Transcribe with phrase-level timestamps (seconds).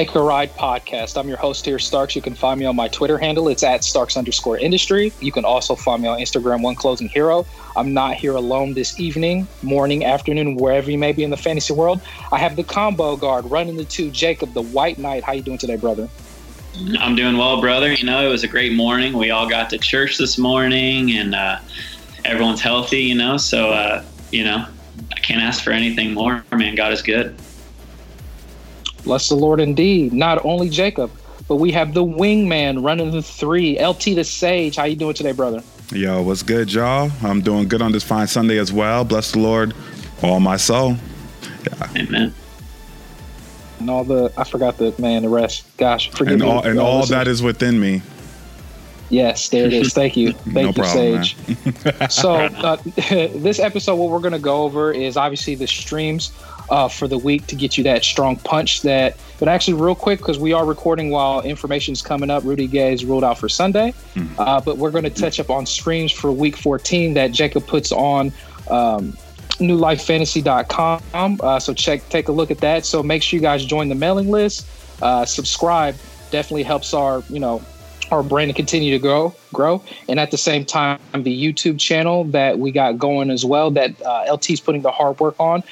[0.00, 1.18] Take a Ride podcast.
[1.18, 2.16] I'm your host here, Starks.
[2.16, 3.48] You can find me on my Twitter handle.
[3.48, 5.12] It's at Starks underscore industry.
[5.20, 7.44] You can also find me on Instagram, One Closing Hero.
[7.76, 11.74] I'm not here alone this evening, morning, afternoon, wherever you may be in the fantasy
[11.74, 12.00] world.
[12.32, 15.22] I have the combo guard running the two, Jacob, the White Knight.
[15.22, 16.08] How you doing today, brother?
[16.98, 17.92] I'm doing well, brother.
[17.92, 19.12] You know, it was a great morning.
[19.12, 21.58] We all got to church this morning, and uh,
[22.24, 23.02] everyone's healthy.
[23.02, 24.64] You know, so uh, you know,
[25.14, 26.42] I can't ask for anything more.
[26.52, 27.36] Man, God is good.
[29.04, 30.12] Bless the Lord indeed.
[30.12, 31.10] Not only Jacob,
[31.48, 33.82] but we have the wingman running the three.
[33.82, 34.76] LT the Sage.
[34.76, 35.62] How you doing today, brother?
[35.92, 37.10] Yo, what's good, y'all?
[37.22, 39.04] I'm doing good on this fine Sunday as well.
[39.04, 39.74] Bless the Lord,
[40.22, 40.96] all my soul.
[41.66, 41.88] Yeah.
[41.96, 42.34] Amen.
[43.80, 45.64] And all the I forgot the man, the rest.
[45.76, 46.48] Gosh, forgive and me.
[46.48, 48.02] All, and all that is within me.
[49.08, 49.92] Yes, there it is.
[49.92, 50.32] Thank you.
[50.54, 52.10] Thank no you, problem, Sage.
[52.10, 56.30] so, uh, this episode, what we're going to go over is obviously the streams
[56.70, 58.82] uh, for the week to get you that strong punch.
[58.82, 62.44] That, but actually, real quick, because we are recording while information is coming up.
[62.44, 64.40] Rudy Gay is ruled out for Sunday, mm-hmm.
[64.40, 67.92] uh, but we're going to touch up on streams for Week 14 that Jacob puts
[67.92, 68.32] on.
[68.70, 69.16] Um,
[69.58, 73.90] newlifefantasy.com uh, so check take a look at that so make sure you guys join
[73.90, 74.66] the mailing list
[75.02, 75.94] uh, subscribe
[76.30, 77.60] definitely helps our you know
[78.10, 82.24] our brand to continue to grow grow and at the same time the youtube channel
[82.24, 85.62] that we got going as well that uh, lt's putting the hard work on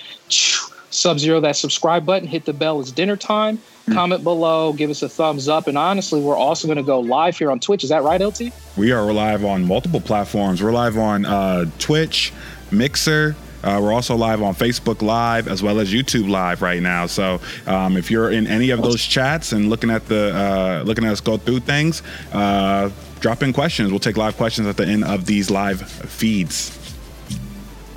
[0.99, 3.93] sub zero that subscribe button hit the bell it's dinner time mm-hmm.
[3.93, 7.37] comment below give us a thumbs up and honestly we're also going to go live
[7.37, 8.41] here on twitch is that right lt
[8.77, 12.33] we are live on multiple platforms we're live on uh, twitch
[12.71, 17.07] mixer uh, we're also live on Facebook Live as well as YouTube Live right now.
[17.07, 21.05] So um, if you're in any of those chats and looking at the uh, looking
[21.05, 23.91] at us go through things, uh, drop in questions.
[23.91, 26.78] We'll take live questions at the end of these live feeds.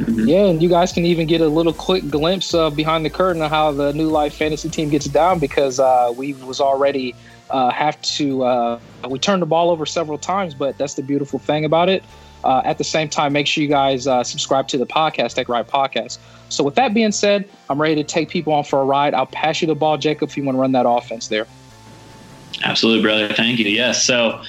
[0.07, 3.41] Yeah, and you guys can even get a little quick glimpse of behind the curtain
[3.41, 7.15] of how the New Life Fantasy team gets down because uh, we was already
[7.49, 8.79] uh, have to uh,
[9.09, 12.03] we turned the ball over several times, but that's the beautiful thing about it.
[12.43, 15.47] Uh, at the same time, make sure you guys uh, subscribe to the podcast, Take
[15.47, 16.17] Ride Podcast.
[16.49, 19.13] So, with that being said, I'm ready to take people on for a ride.
[19.13, 21.45] I'll pass you the ball, Jacob, if you want to run that offense there.
[22.63, 23.33] Absolutely, brother.
[23.33, 23.65] Thank you.
[23.65, 24.03] Yes.
[24.03, 24.41] So,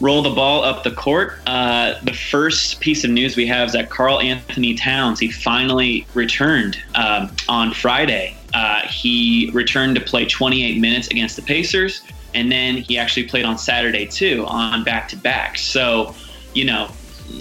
[0.00, 1.38] roll the ball up the court.
[1.46, 6.78] Uh, the first piece of news we have is that Karl-Anthony Towns, he finally returned
[6.94, 8.36] um, on Friday.
[8.54, 12.02] Uh, he returned to play 28 minutes against the Pacers,
[12.34, 15.58] and then he actually played on Saturday too on back to back.
[15.58, 16.14] So,
[16.54, 16.90] you know,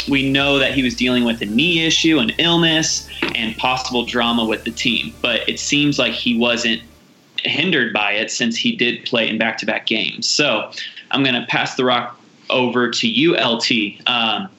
[0.07, 4.45] we know that he was dealing with a knee issue, an illness, and possible drama
[4.45, 5.13] with the team.
[5.21, 6.81] But it seems like he wasn't
[7.43, 10.27] hindered by it since he did play in back to back games.
[10.27, 10.71] So
[11.11, 12.18] I'm going to pass the rock
[12.49, 13.71] over to you, LT.
[14.07, 14.49] Um,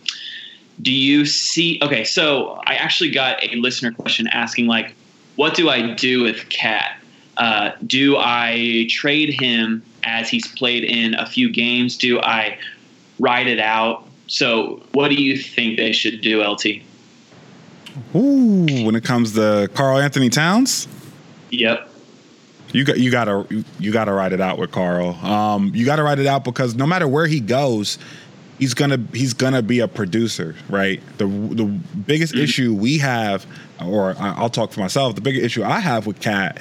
[0.82, 1.78] do you see?
[1.82, 4.94] Okay, so I actually got a listener question asking, like,
[5.36, 6.96] what do I do with KAT?
[7.36, 11.96] Uh, do I trade him as he's played in a few games?
[11.96, 12.58] Do I
[13.18, 14.06] ride it out?
[14.26, 16.66] So, what do you think they should do, LT?
[18.14, 20.86] Ooh, when it comes to Karl-Anthony Towns?
[21.50, 21.89] Yep.
[22.72, 23.46] You got you gotta
[23.78, 25.14] you gotta write it out with Karl.
[25.24, 27.98] Um, you gotta write it out because no matter where he goes,
[28.58, 31.02] he's gonna he's gonna be a producer, right?
[31.18, 32.44] The the biggest mm-hmm.
[32.44, 33.46] issue we have,
[33.84, 35.14] or I'll talk for myself.
[35.16, 36.60] The biggest issue I have with KAT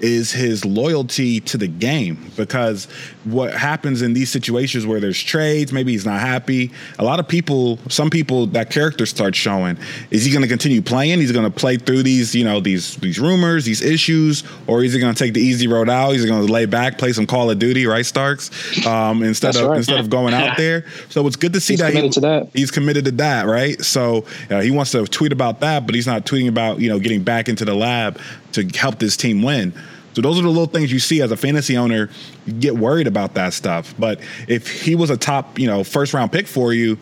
[0.00, 2.86] is his loyalty to the game because
[3.32, 6.70] what happens in these situations where there's trades maybe he's not happy.
[6.98, 9.78] A lot of people some people that character starts showing
[10.10, 11.18] is he going to continue playing?
[11.18, 14.92] He's going to play through these you know these these rumors these issues or is
[14.92, 16.12] he going to take the easy road out?
[16.12, 18.50] He's going to lay back play some call of duty right starks?
[18.86, 19.76] Um, instead That's of right.
[19.78, 20.84] instead of going out there.
[21.08, 22.48] So it's good to see he's that committed he, to that.
[22.54, 23.80] he's committed to that right?
[23.82, 26.98] So uh, he wants to tweet about that but he's not tweeting about you know
[26.98, 28.20] getting back into the lab
[28.52, 29.72] to help this team win.
[30.18, 32.10] So those are the little things you see as a fantasy owner.
[32.58, 33.94] Get worried about that stuff.
[34.00, 36.98] But if he was a top, you know, first round pick for you,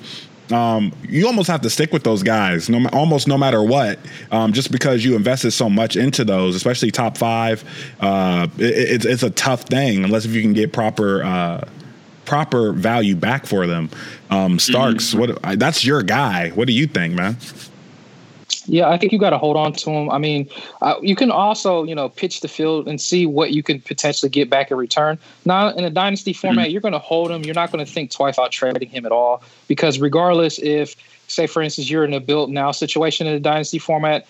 [0.52, 3.98] um, you almost have to stick with those guys, no, almost no matter what,
[4.30, 7.64] um, just because you invested so much into those, especially top five.
[8.00, 11.66] Uh, it, it's, it's a tough thing unless if you can get proper uh,
[12.26, 13.88] proper value back for them.
[14.28, 15.42] Um, Starks, mm-hmm.
[15.42, 16.50] what that's your guy.
[16.50, 17.38] What do you think, man?
[18.68, 20.10] Yeah, I think you got to hold on to him.
[20.10, 20.48] I mean,
[20.82, 24.30] uh, you can also, you know, pitch the field and see what you can potentially
[24.30, 25.18] get back in return.
[25.44, 26.72] Now, in a dynasty format, mm-hmm.
[26.72, 27.42] you're going to hold him.
[27.42, 30.96] You're not going to think twice about trading him at all because, regardless, if,
[31.28, 34.26] say, for instance, you're in a built now situation in a dynasty format,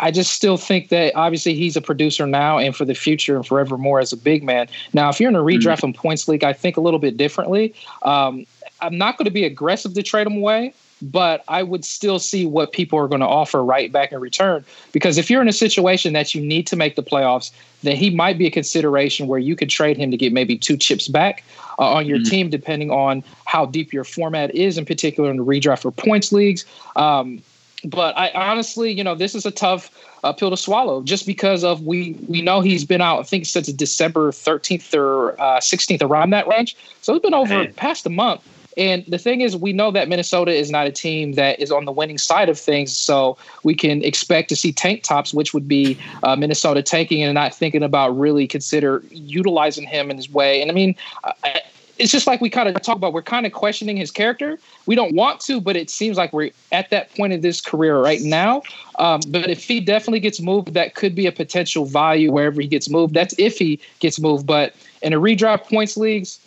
[0.00, 3.46] I just still think that obviously he's a producer now and for the future and
[3.46, 4.68] forevermore as a big man.
[4.92, 5.86] Now, if you're in a redraft mm-hmm.
[5.86, 7.74] and points league, I think a little bit differently.
[8.02, 8.46] Um,
[8.80, 12.46] I'm not going to be aggressive to trade him away but I would still see
[12.46, 14.64] what people are going to offer right back in return.
[14.92, 17.50] Because if you're in a situation that you need to make the playoffs,
[17.82, 20.76] then he might be a consideration where you could trade him to get maybe two
[20.76, 21.44] chips back
[21.78, 22.30] uh, on your mm-hmm.
[22.30, 26.32] team, depending on how deep your format is, in particular in the redraft for points
[26.32, 26.64] leagues.
[26.96, 27.42] Um,
[27.84, 29.90] but I honestly, you know, this is a tough
[30.24, 33.46] uh, pill to swallow just because of we we know he's been out I think
[33.46, 36.76] since December 13th or uh, 16th around that range.
[37.02, 38.42] So it's been over past a month.
[38.76, 41.86] And the thing is, we know that Minnesota is not a team that is on
[41.86, 42.96] the winning side of things.
[42.96, 47.34] So we can expect to see tank tops, which would be uh, Minnesota tanking and
[47.34, 50.60] not thinking about really consider utilizing him in his way.
[50.60, 50.94] And I mean,
[51.24, 51.62] I,
[51.98, 54.94] it's just like we kind of talk about we're kind of questioning his character we
[54.94, 58.20] don't want to but it seems like we're at that point in this career right
[58.20, 58.62] now
[58.98, 62.68] um, but if he definitely gets moved that could be a potential value wherever he
[62.68, 66.38] gets moved that's if he gets moved but in a redraft points leagues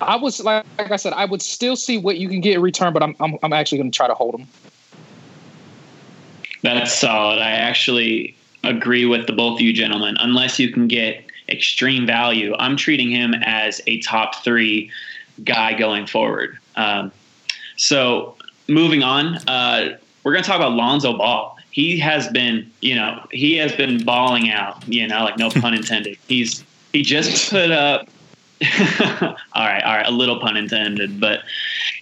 [0.00, 2.62] I was like, like I said, I would still see what you can get in
[2.62, 4.46] return, but I'm I'm, I'm actually going to try to hold him.
[6.62, 7.38] That's solid.
[7.38, 10.16] I actually agree with the both of you gentlemen.
[10.20, 14.90] Unless you can get extreme value, I'm treating him as a top three
[15.44, 16.58] guy going forward.
[16.76, 17.12] Um,
[17.76, 18.36] so
[18.66, 21.56] moving on, uh, we're going to talk about Lonzo Ball.
[21.70, 24.86] He has been, you know, he has been balling out.
[24.88, 26.18] You know, like no pun intended.
[26.26, 28.08] He's he just put up
[29.22, 31.40] all right, all right, a little pun intended, but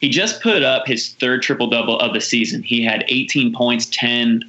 [0.01, 2.63] he just put up his third triple double of the season.
[2.63, 4.43] He had 18 points, 10,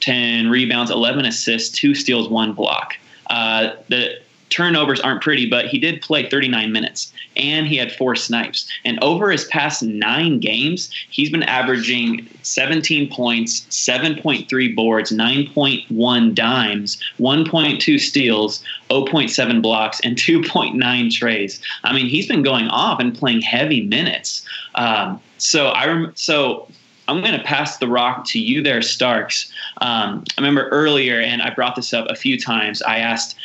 [0.00, 2.94] 10 rebounds, 11 assists, two steals, one block.
[3.28, 8.16] Uh, the turnovers aren't pretty, but he did play 39 minutes and he had four
[8.16, 8.68] snipes.
[8.84, 17.02] And over his past nine games, he's been averaging 17 points, 7.3 boards, 9.1 dimes,
[17.18, 21.60] 1.2 steals, 0.7 blocks, and 2.9 trays.
[21.84, 24.44] I mean, he's been going off and playing heavy minutes.
[24.74, 26.68] Um, so I rem- so
[27.08, 29.50] I'm going to pass the rock to you there, Starks.
[29.80, 32.82] Um, I remember earlier, and I brought this up a few times.
[32.82, 33.36] I asked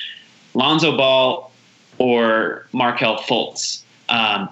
[0.53, 1.51] Lonzo Ball
[1.97, 3.83] or Markelle Fultz.
[4.09, 4.49] Um,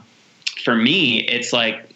[0.64, 1.92] for me, it's like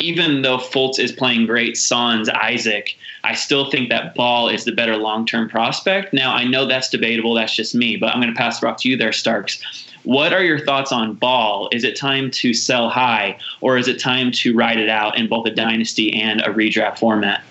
[0.00, 4.72] even though Fultz is playing great, Sans, Isaac, I still think that Ball is the
[4.72, 6.12] better long term prospect.
[6.12, 7.34] Now, I know that's debatable.
[7.34, 9.62] That's just me, but I'm going to pass the rock to you there, Starks.
[10.04, 11.68] What are your thoughts on Ball?
[11.72, 15.28] Is it time to sell high, or is it time to ride it out in
[15.28, 17.44] both a dynasty and a redraft format?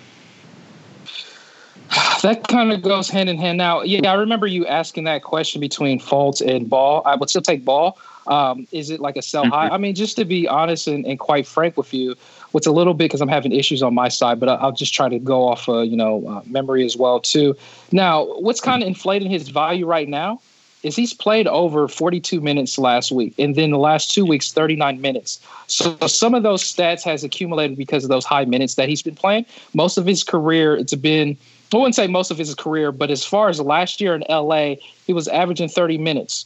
[2.22, 3.58] That kind of goes hand in hand.
[3.58, 7.02] Now, yeah, I remember you asking that question between Fultz and Ball.
[7.04, 7.98] I would still take Ball.
[8.26, 9.66] Um, is it like a sell high?
[9.66, 9.74] Mm-hmm.
[9.74, 12.14] I mean, just to be honest and, and quite frank with you,
[12.52, 15.08] what's a little bit because I'm having issues on my side, but I'll just try
[15.08, 17.56] to go off, uh, you know, uh, memory as well too.
[17.90, 20.40] Now, what's kind of inflating his value right now
[20.82, 25.00] is he's played over 42 minutes last week, and then the last two weeks 39
[25.00, 25.40] minutes.
[25.66, 29.14] So some of those stats has accumulated because of those high minutes that he's been
[29.14, 29.44] playing.
[29.74, 31.36] Most of his career, it's been
[31.72, 34.74] I wouldn't say most of his career, but as far as last year in LA,
[35.06, 36.44] he was averaging 30 minutes.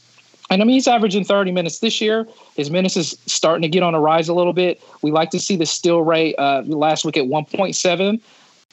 [0.49, 2.27] And I mean, he's averaging 30 minutes this year.
[2.55, 4.81] His minutes is starting to get on a rise a little bit.
[5.01, 8.21] We like to see the steal rate uh, last week at 1.7.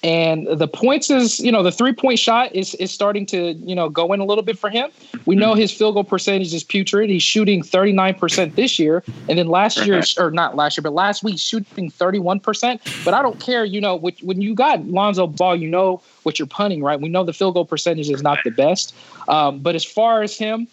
[0.05, 3.75] And the points is, you know, the three point shot is is starting to, you
[3.75, 4.91] know, go in a little bit for him.
[5.27, 7.09] We know his field goal percentage is putrid.
[7.09, 9.05] He's shooting 39% this year.
[9.29, 13.05] And then last year, or not last year, but last week, shooting 31%.
[13.05, 16.49] But I don't care, you know, when you got Lonzo Ball, you know what you're
[16.49, 17.01] punting, right?
[17.01, 18.95] We know the field goal percentage is not the best.
[19.29, 20.67] Um, but as far as him,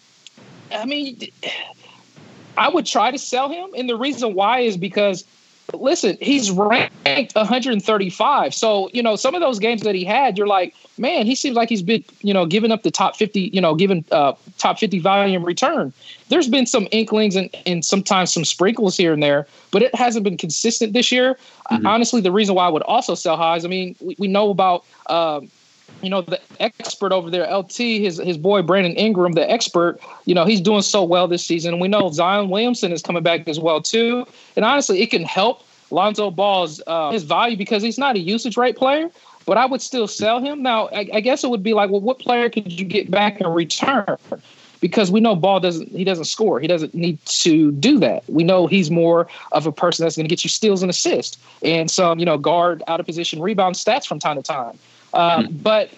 [0.72, 1.20] I mean,
[2.58, 3.70] I would try to sell him.
[3.76, 5.24] And the reason why is because
[5.74, 8.54] listen, he's ranked 135.
[8.54, 11.56] So, you know, some of those games that he had, you're like, man, he seems
[11.56, 14.78] like he's been, you know, giving up the top 50, you know, giving uh, top
[14.78, 15.92] 50 volume return.
[16.28, 20.24] There's been some inklings and, and sometimes some sprinkles here and there, but it hasn't
[20.24, 21.36] been consistent this year.
[21.70, 21.86] Mm-hmm.
[21.86, 24.84] Honestly, the reason why I would also sell highs, I mean, we, we know about,
[25.06, 25.50] um,
[26.02, 30.34] you know, the expert over there, LT, his his boy Brandon Ingram, the expert, you
[30.34, 31.78] know, he's doing so well this season.
[31.78, 34.26] We know Zion Williamson is coming back as well too.
[34.56, 38.56] And honestly, it can help Lonzo Ball's uh, his value because he's not a usage
[38.56, 39.10] rate player.
[39.46, 40.62] But I would still sell him.
[40.62, 43.40] Now, I, I guess it would be like, well, what player could you get back
[43.40, 44.16] in return?
[44.80, 46.58] because we know Ball doesn't he doesn't score.
[46.60, 48.28] He doesn't need to do that.
[48.28, 51.38] We know he's more of a person that's going to get you steals and assists
[51.62, 54.78] and some you know guard out of position rebound stats from time to time.
[55.14, 55.48] Um.
[55.62, 55.90] But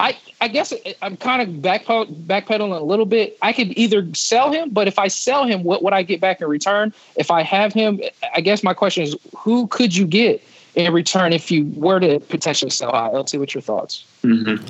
[0.00, 0.72] I I guess
[1.02, 3.36] I'm kind of backped- backpedaling a little bit.
[3.42, 6.40] I could either sell him, but if I sell him, what would I get back
[6.40, 6.92] in return?
[7.16, 8.00] If I have him,
[8.34, 10.42] I guess my question is, who could you get
[10.74, 13.10] in return if you were to potentially sell high?
[13.10, 14.04] Let's see what your thoughts.
[14.22, 14.64] Mm-hmm.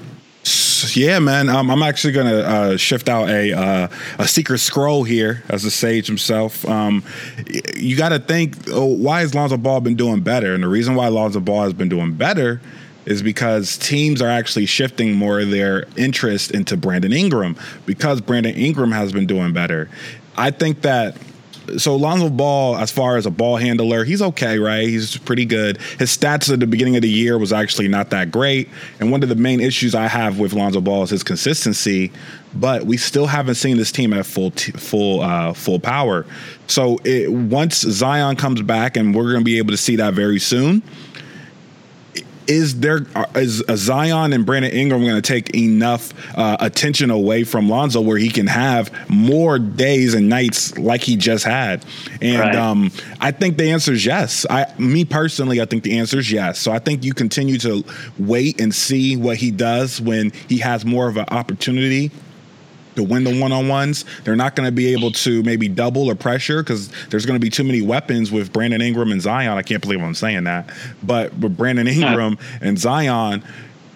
[0.96, 1.48] Yeah, man.
[1.48, 5.70] Um, I'm actually gonna uh, shift out a uh, a secret scroll here as the
[5.70, 6.66] sage himself.
[6.68, 7.04] Um,
[7.76, 10.54] you got to think, oh, why has Lonzo Ball been doing better?
[10.54, 12.60] And the reason why Lonzo Ball has been doing better
[13.06, 17.56] is because teams are actually shifting more of their interest into Brandon Ingram
[17.86, 19.88] because Brandon Ingram has been doing better.
[20.36, 21.16] I think that
[21.76, 24.86] so Lonzo Ball, as far as a ball handler, he's okay, right?
[24.86, 25.78] He's pretty good.
[25.98, 28.68] His stats at the beginning of the year was actually not that great.
[29.00, 32.12] And one of the main issues I have with Lonzo Ball is his consistency.
[32.54, 36.24] But we still haven't seen this team at full t- full uh, full power.
[36.66, 40.14] So it, once Zion comes back, and we're going to be able to see that
[40.14, 40.82] very soon
[42.48, 47.68] is there is Zion and Brandon Ingram going to take enough uh, attention away from
[47.68, 51.84] Lonzo where he can have more days and nights like he just had?
[52.22, 52.54] And right.
[52.56, 52.90] um,
[53.20, 54.46] I think the answer is yes.
[54.48, 56.58] I, me personally, I think the answer is yes.
[56.58, 57.84] So I think you continue to
[58.18, 62.10] wait and see what he does when he has more of an opportunity
[62.98, 64.04] to win the one on ones.
[64.24, 67.44] They're not going to be able to maybe double or pressure because there's going to
[67.44, 69.56] be too many weapons with Brandon Ingram and Zion.
[69.56, 70.70] I can't believe I'm saying that,
[71.02, 73.42] but with Brandon Ingram and Zion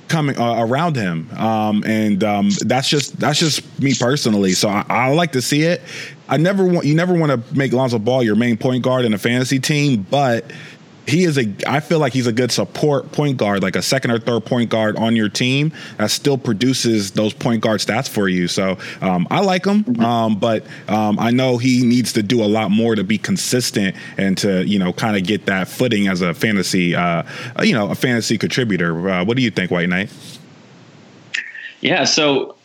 [0.08, 4.52] coming uh, around him, um, and um, that's just that's just me personally.
[4.52, 5.80] So I, I like to see it.
[6.28, 9.14] I never want you never want to make Lonzo Ball your main point guard in
[9.14, 10.50] a fantasy team, but
[11.06, 14.12] he is a I feel like he's a good support point guard, like a second
[14.12, 18.28] or third point guard on your team that still produces those point guard stats for
[18.28, 18.48] you.
[18.48, 20.04] So um, I like him, mm-hmm.
[20.04, 23.96] um, but um, I know he needs to do a lot more to be consistent
[24.16, 27.22] and to you know kind of get that footing as a fantasy uh,
[27.62, 29.08] you know a fantasy contributor.
[29.08, 30.10] Uh, what do you think, White Knight?
[31.80, 32.56] Yeah, so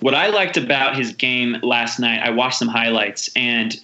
[0.00, 3.78] what I liked about his game last night, I watched some highlights and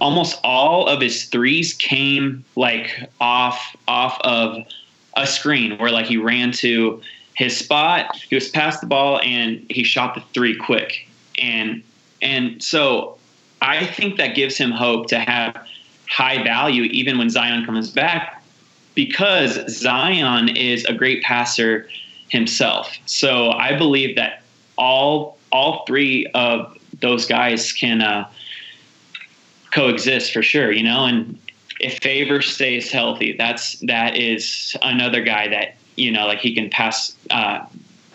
[0.00, 4.64] almost all of his threes came like off off of
[5.16, 7.00] a screen where like he ran to
[7.34, 11.08] his spot, he was past the ball and he shot the three quick.
[11.38, 11.82] And
[12.22, 13.18] and so
[13.60, 15.66] I think that gives him hope to have
[16.08, 18.42] high value even when Zion comes back
[18.94, 21.88] because Zion is a great passer
[22.28, 22.96] himself.
[23.06, 24.42] So I believe that
[24.78, 28.28] all all three of those guys can uh,
[29.76, 31.38] coexist for sure, you know, and
[31.80, 36.70] if Favor stays healthy, that's that is another guy that, you know, like he can
[36.70, 37.64] pass uh,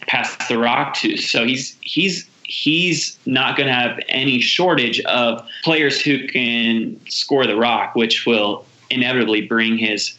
[0.08, 1.18] pass the rock to.
[1.18, 7.46] So he's he's he's not going to have any shortage of players who can score
[7.46, 10.18] the rock, which will inevitably bring his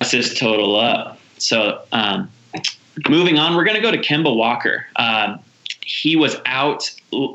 [0.00, 1.18] assist total up.
[1.38, 2.30] So, um,
[3.10, 4.86] moving on, we're going to go to Kemba Walker.
[4.96, 5.40] Um,
[5.86, 6.92] he was out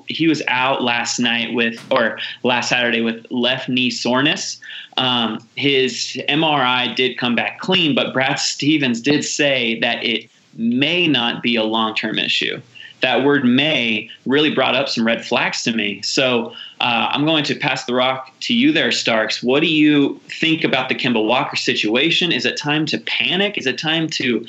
[0.08, 4.60] he was out last night with or last Saturday with left knee soreness.
[4.98, 11.08] Um, his MRI did come back clean, but Brad Stevens did say that it may
[11.08, 12.62] not be a long term issue.
[13.00, 16.02] That word may really brought up some red flags to me.
[16.02, 19.42] So uh, I'm going to pass the rock to you there, Starks.
[19.42, 22.34] What do you think about the Kemba Walker situation?
[22.34, 23.58] Is it time to panic?
[23.58, 24.46] Is it time to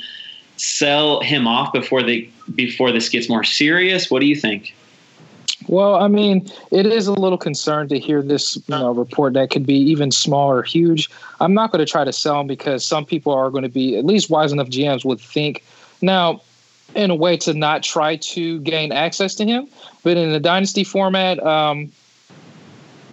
[0.57, 4.09] sell him off before they before this gets more serious?
[4.09, 4.73] What do you think?
[5.67, 9.49] Well, I mean, it is a little concerned to hear this, you know, report that
[9.49, 11.09] could be even small or huge.
[11.39, 13.97] I'm not going to try to sell him because some people are going to be
[13.97, 15.63] at least wise enough GMs would think
[16.01, 16.41] now
[16.95, 19.67] in a way to not try to gain access to him,
[20.03, 21.91] but in the dynasty format, um,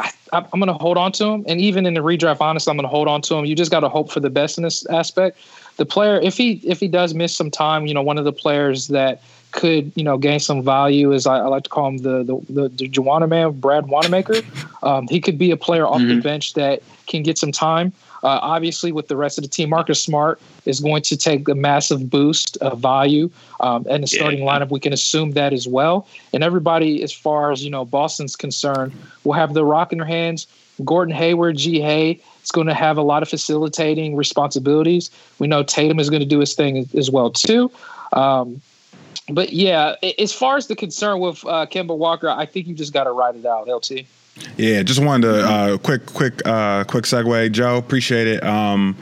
[0.01, 2.77] I, am going to hold on to him, and even in the redraft, honestly, I'm
[2.77, 3.45] going to hold on to him.
[3.45, 5.39] You just got to hope for the best in this aspect
[5.81, 8.35] the player if he if he does miss some time, you know, one of the
[8.35, 9.23] players that
[9.53, 12.69] could you know gain some value is I, I like to call him the the
[12.69, 14.43] the, the man, Brad Wanamaker.
[14.83, 16.17] Um, he could be a player off mm-hmm.
[16.17, 17.93] the bench that can get some time.
[18.23, 21.55] Uh, obviously, with the rest of the team, Marcus Smart is going to take a
[21.55, 24.59] massive boost of value, um, and the starting yeah.
[24.59, 26.07] lineup we can assume that as well.
[26.35, 28.93] And everybody, as far as you know, Boston's concerned,
[29.25, 30.47] will have the rock in their hands.
[30.85, 31.81] Gordon Hayward, G.
[31.81, 35.11] Hay is going to have a lot of facilitating responsibilities.
[35.39, 37.71] We know Tatum is going to do his thing as well too.
[38.13, 38.61] Um,
[39.29, 42.93] but yeah, as far as the concern with uh, Kemba Walker, I think you just
[42.93, 44.03] got to ride it out, LT.
[44.57, 47.77] Yeah, just wanted to uh, quick, quick, uh, quick segue, Joe.
[47.77, 48.43] Appreciate it.
[48.43, 48.97] Um,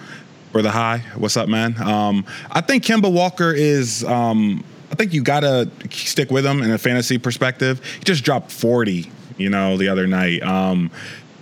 [0.53, 1.81] for the high, what's up, man?
[1.81, 4.03] Um, I think Kemba Walker is.
[4.05, 7.85] Um, I think you gotta stick with him in a fantasy perspective.
[7.99, 10.43] He just dropped forty, you know, the other night.
[10.43, 10.91] Um,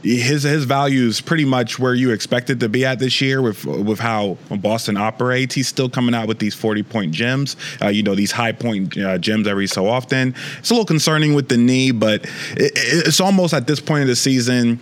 [0.06, 3.64] his his value is pretty much where you expected to be at this year with
[3.64, 5.54] with how Boston operates.
[5.54, 8.96] He's still coming out with these forty point gems, uh, you know, these high point
[8.96, 10.34] uh, gems every so often.
[10.58, 12.25] It's a little concerning with the knee, but
[12.56, 14.78] it, it's almost at this point of the season.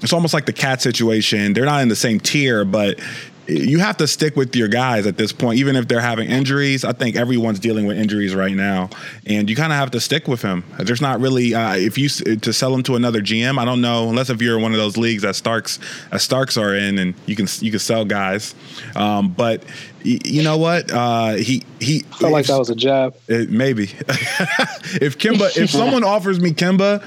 [0.00, 1.54] It's almost like the KAT situation.
[1.54, 3.00] They're not in the same tier, but
[3.48, 6.84] you have to stick with your guys at this point, even if they're having injuries.
[6.84, 8.90] I think everyone's dealing with injuries right now,
[9.26, 10.64] and you kind of have to stick with him.
[10.78, 13.58] There's not really uh, if you to sell him to another GM.
[13.58, 15.78] I don't know unless if you're one of those leagues that Starks
[16.12, 18.54] as Starks are in, and you can you can sell guys.
[18.94, 19.64] Um, but
[20.02, 20.90] you know what?
[20.90, 22.04] Uh, he he.
[22.12, 23.16] I felt like that was a jab.
[23.28, 23.84] It, maybe.
[23.84, 27.02] if Kemba, if someone offers me Kemba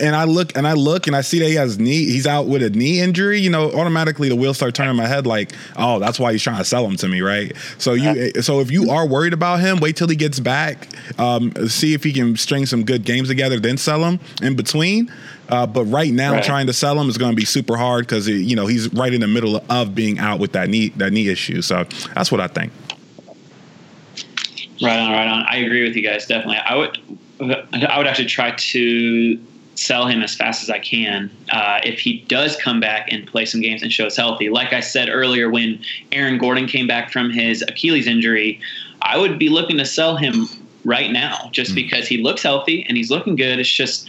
[0.00, 2.46] and I look and I look and I see that he has knee, he's out
[2.46, 3.40] with a knee injury.
[3.40, 5.26] You know, automatically the wheels start turning in my head.
[5.26, 7.52] Like, oh, that's why he's trying to sell him to me, right?
[7.78, 10.88] So you, so if you are worried about him, wait till he gets back.
[11.18, 15.12] Um, see if he can string some good games together, then sell him in between.
[15.48, 16.44] Uh, but right now, right.
[16.44, 19.12] trying to sell him is going to be super hard because you know he's right
[19.12, 21.60] in the middle of being out with that knee that knee issue.
[21.62, 21.84] So
[22.14, 22.72] that's what I think.
[24.82, 25.44] Right on, right on.
[25.48, 26.26] I agree with you guys.
[26.26, 26.98] Definitely, I would.
[27.40, 29.38] I would actually try to
[29.74, 33.44] sell him as fast as I can uh, if he does come back and play
[33.44, 34.48] some games and shows healthy.
[34.48, 35.80] Like I said earlier, when
[36.12, 38.60] Aaron Gordon came back from his Achilles injury,
[39.02, 40.46] I would be looking to sell him
[40.84, 43.58] right now just mm because he looks healthy and he's looking good.
[43.58, 44.08] It's just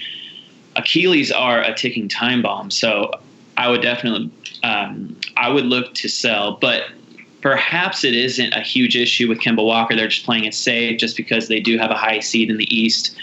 [0.75, 2.69] Achilles are a ticking time bomb.
[2.69, 3.12] So
[3.57, 4.29] I would definitely,
[4.63, 6.84] um, I would look to sell, but
[7.41, 9.95] perhaps it isn't a huge issue with Kemba Walker.
[9.95, 12.75] They're just playing it safe just because they do have a high seed in the
[12.75, 13.15] East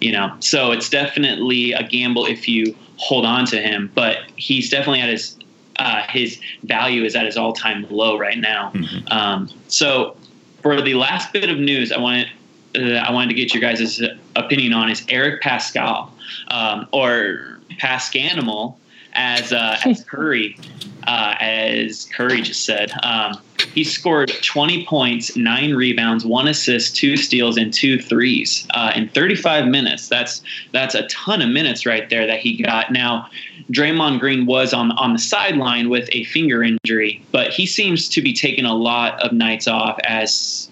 [0.00, 4.70] you know so it's definitely a gamble if you hold on to him but he's
[4.70, 5.36] definitely at his
[5.78, 9.06] uh, his value is at his all-time low right now mm-hmm.
[9.12, 10.16] um, so
[10.62, 12.28] for the last bit of news i wanted
[12.76, 14.02] uh, i wanted to get your guys'
[14.36, 16.10] opinion on is eric Paschall
[16.48, 18.78] um, or pascanimal
[19.16, 20.58] as uh, as curry
[21.06, 23.40] uh, as curry just said um,
[23.76, 29.08] he scored 20 points, nine rebounds, one assist, two steals, and two threes uh, in
[29.10, 30.08] 35 minutes.
[30.08, 32.90] That's that's a ton of minutes right there that he got.
[32.90, 33.28] Now,
[33.70, 38.22] Draymond Green was on on the sideline with a finger injury, but he seems to
[38.22, 40.70] be taking a lot of nights off as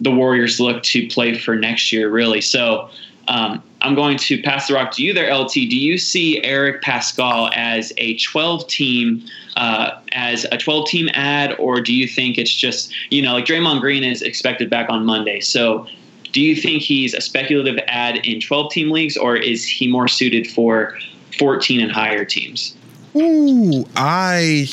[0.00, 2.40] the Warriors look to play for next year, really.
[2.40, 2.90] So.
[3.28, 5.52] Um, I'm going to pass the rock to you there, LT.
[5.52, 9.22] Do you see Eric Paschall as a 12 team,
[9.56, 13.44] uh, as a 12 team ad, or do you think it's just, you know, like
[13.44, 15.40] Draymond Green is expected back on Monday.
[15.40, 15.86] So
[16.32, 20.08] do you think he's a speculative ad in 12 team leagues, or is he more
[20.08, 20.98] suited for
[21.38, 22.76] 14 and higher teams?
[23.14, 24.68] Ooh, I.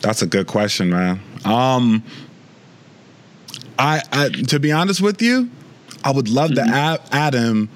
[0.00, 1.20] That's a good question, man.
[1.44, 2.02] Um,
[3.78, 5.50] I, I to be honest with you,
[6.06, 6.70] I would love mm-hmm.
[6.70, 7.68] to add, add him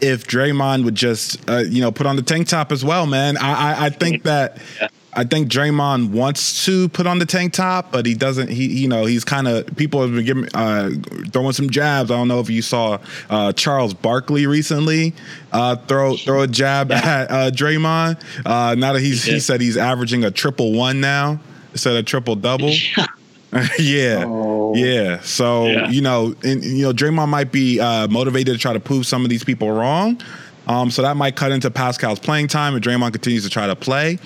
[0.00, 3.36] if Draymond would just, uh, you know, put on the tank top as well, man.
[3.36, 4.58] I, I, I think that.
[4.80, 4.88] Yeah.
[5.16, 8.48] I think Draymond wants to put on the tank top, but he doesn't.
[8.48, 10.90] He, you know, he's kind of people have been giving, uh,
[11.30, 12.10] throwing some jabs.
[12.10, 12.98] I don't know if you saw
[13.30, 15.14] uh, Charles Barkley recently
[15.52, 16.96] uh, throw throw a jab yeah.
[16.96, 18.20] at uh, Draymond.
[18.44, 21.38] Uh, now that he's he, he, said he's averaging a triple one now
[21.70, 22.72] instead of triple double.
[22.96, 23.06] Yeah.
[23.78, 24.74] yeah, oh.
[24.74, 25.20] yeah.
[25.20, 25.88] So yeah.
[25.88, 29.22] you know, and you know, Draymond might be uh, motivated to try to prove some
[29.22, 30.20] of these people wrong.
[30.66, 33.76] Um, so that might cut into Paschall's playing time, and Draymond continues to try to
[33.76, 34.18] play.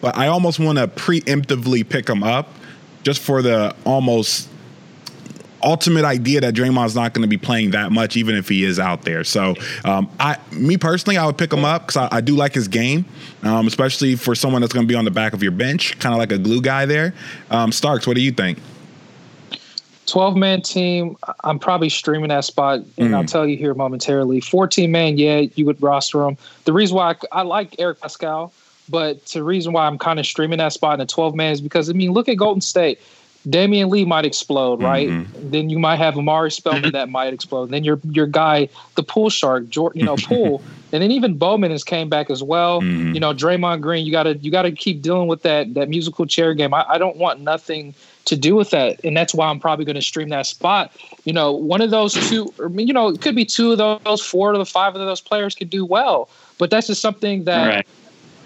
[0.00, 2.48] But I almost want to preemptively pick him up,
[3.02, 4.48] just for the almost
[5.64, 8.78] ultimate idea that Draymond's not going to be playing that much, even if he is
[8.78, 9.24] out there.
[9.24, 12.54] So, um, I, me personally, I would pick him up because I, I, do like
[12.54, 13.04] his game,
[13.42, 16.14] um, especially for someone that's going to be on the back of your bench, kind
[16.14, 17.14] of like a glue guy there.
[17.50, 18.58] Um, Starks, what do you think?
[20.06, 23.14] 12 man team, I'm probably streaming that spot, and mm.
[23.14, 24.40] I'll tell you here momentarily.
[24.40, 26.36] 14 man, yeah, you would roster them.
[26.64, 28.52] The reason why I, I like Eric Paschall,
[28.88, 31.60] but the reason why I'm kind of streaming that spot in the 12 man is
[31.60, 33.00] because, I mean, look at Golden State.
[33.48, 35.08] Damion Lee might explode, right?
[35.08, 35.50] Mm-hmm.
[35.50, 37.70] Then you might have Omari Spellman that might explode.
[37.70, 41.70] Then your your guy, the pool shark, Jordan, you know, pool, and then even Bowman
[41.70, 42.80] has came back as well.
[42.80, 43.14] Mm-hmm.
[43.14, 46.54] You know, Draymond Green, you gotta you gotta keep dealing with that that musical chair
[46.54, 46.74] game.
[46.74, 47.94] I, I don't want nothing
[48.26, 49.02] to do with that.
[49.04, 50.92] And that's why I'm probably going to stream that spot.
[51.24, 54.20] You know, one of those two, or, you know, it could be two of those,
[54.20, 56.28] four of the five of those players could do well.
[56.58, 57.88] But that's just something that right.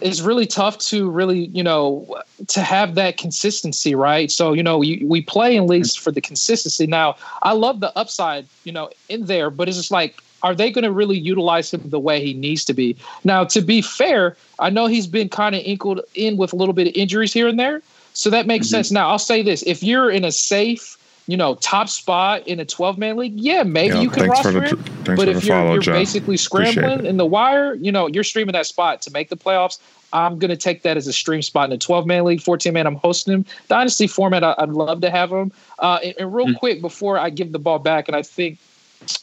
[0.00, 4.30] is really tough to really, you know, to have that consistency, right?
[4.30, 6.86] So, you know, we, we play in leagues for the consistency.
[6.86, 10.70] Now, I love the upside, you know, in there, but it's just like, are they
[10.70, 12.96] going to really utilize him the way he needs to be?
[13.24, 16.72] Now, to be fair, I know he's been kind of inkled in with a little
[16.72, 17.82] bit of injuries here and there.
[18.12, 18.76] So that makes mm-hmm.
[18.76, 18.90] sense.
[18.90, 20.96] Now I'll say this: if you're in a safe,
[21.26, 24.52] you know, top spot in a 12 man league, yeah, maybe yeah, you can roster
[24.52, 24.84] the, him.
[25.04, 28.66] But if you're, follow, you're basically scrambling in the wire, you know, you're streaming that
[28.66, 29.78] spot to make the playoffs.
[30.12, 32.72] I'm going to take that as a stream spot in a 12 man league, 14
[32.72, 32.86] man.
[32.86, 33.44] I'm hosting him.
[33.68, 35.52] Dynasty format, I, would love to have him.
[35.78, 36.56] Uh, and, and, real mm-hmm.
[36.56, 38.58] quick before I give the ball back, and I think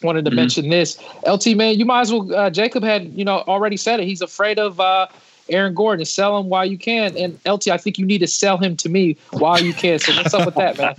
[0.01, 0.37] wanted to mm-hmm.
[0.37, 0.97] mention this,
[1.27, 2.33] LT man, you might as well.
[2.33, 4.05] Uh, Jacob had you know already said it.
[4.05, 4.79] He's afraid of.
[4.79, 5.07] Uh,
[5.49, 7.15] Aaron Gordon, sell him while you can.
[7.17, 9.99] And LT, I think you need to sell him to me while you can.
[9.99, 10.95] So what's up with that, man?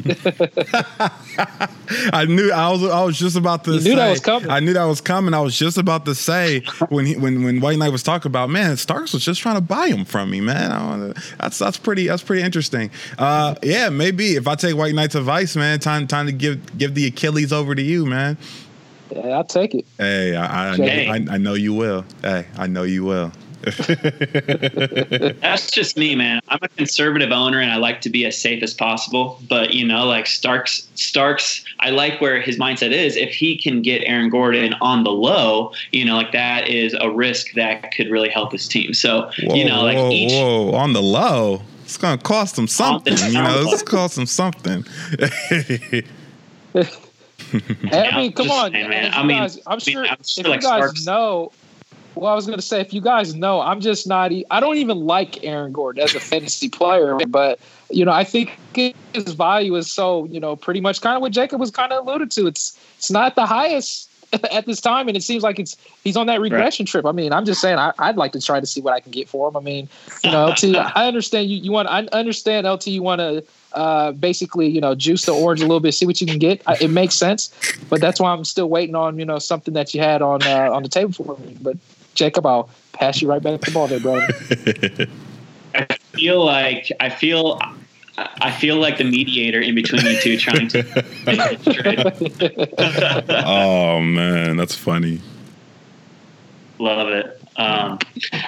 [2.12, 4.50] I knew I was I was just about to you say, knew that was coming.
[4.50, 5.34] I knew that was coming.
[5.34, 8.50] I was just about to say when he when when White Knight was talking about
[8.50, 10.70] man, Starks was just trying to buy him from me, man.
[10.70, 12.90] Wanna, that's that's pretty that's pretty interesting.
[13.18, 16.94] Uh, yeah, maybe if I take White Knight's advice, man, time time to give give
[16.94, 18.37] the Achilles over to you, man.
[19.11, 19.87] Yeah, I'll take it.
[19.96, 21.08] Hey, I I, Hey.
[21.08, 22.04] I, I know you will.
[22.22, 23.32] Hey, I know you will.
[25.40, 26.40] That's just me, man.
[26.49, 29.40] I'm a conservative owner and I like to be as safe as possible.
[29.49, 33.16] But you know, like Starks, Starks, I like where his mindset is.
[33.16, 37.11] If he can get Aaron Gordon on the low, you know, like that is a
[37.11, 38.94] risk that could really help his team.
[38.94, 41.62] So Whoa, you know, like whoa, each whoa, on the low.
[41.83, 43.62] It's gonna cost him something, you know.
[43.62, 44.85] It's going to cost him something.
[46.75, 49.12] I mean, come just on, saying, man.
[49.14, 51.51] I mean, guys, I'm I mean, sure, I'm if sure, you guys Starks- know.
[52.18, 54.33] Well, I was going to say, if you guys know, I'm just not.
[54.50, 58.59] I don't even like Aaron Gordon as a fantasy player, but you know, I think
[58.74, 62.07] his value is so, you know, pretty much kind of what Jacob was kind of
[62.07, 62.46] alluded to.
[62.48, 64.11] It's it's not the highest
[64.52, 67.07] at this time, and it seems like it's he's on that regression trip.
[67.07, 69.12] I mean, I'm just saying, I, I'd like to try to see what I can
[69.12, 69.57] get for him.
[69.57, 69.88] I mean,
[70.24, 71.57] you know, LT, I understand you.
[71.57, 72.88] You want, I understand LT.
[72.88, 76.20] You want to uh, basically, you know, juice the orange a little bit, see what
[76.20, 76.62] you can get.
[76.66, 77.52] I, it makes sense,
[77.88, 80.70] but that's why I'm still waiting on, you know, something that you had on uh,
[80.72, 81.57] on the table for me.
[81.61, 81.76] But
[82.18, 84.26] Jacob, I'll pass you right back the ball there, brother.
[85.74, 87.61] I feel like I feel
[88.16, 90.83] I feel like the mediator in between you two trying to
[91.26, 92.74] make a trade.
[93.46, 95.20] oh man, that's funny.
[96.81, 97.40] Love it.
[97.57, 97.98] Um,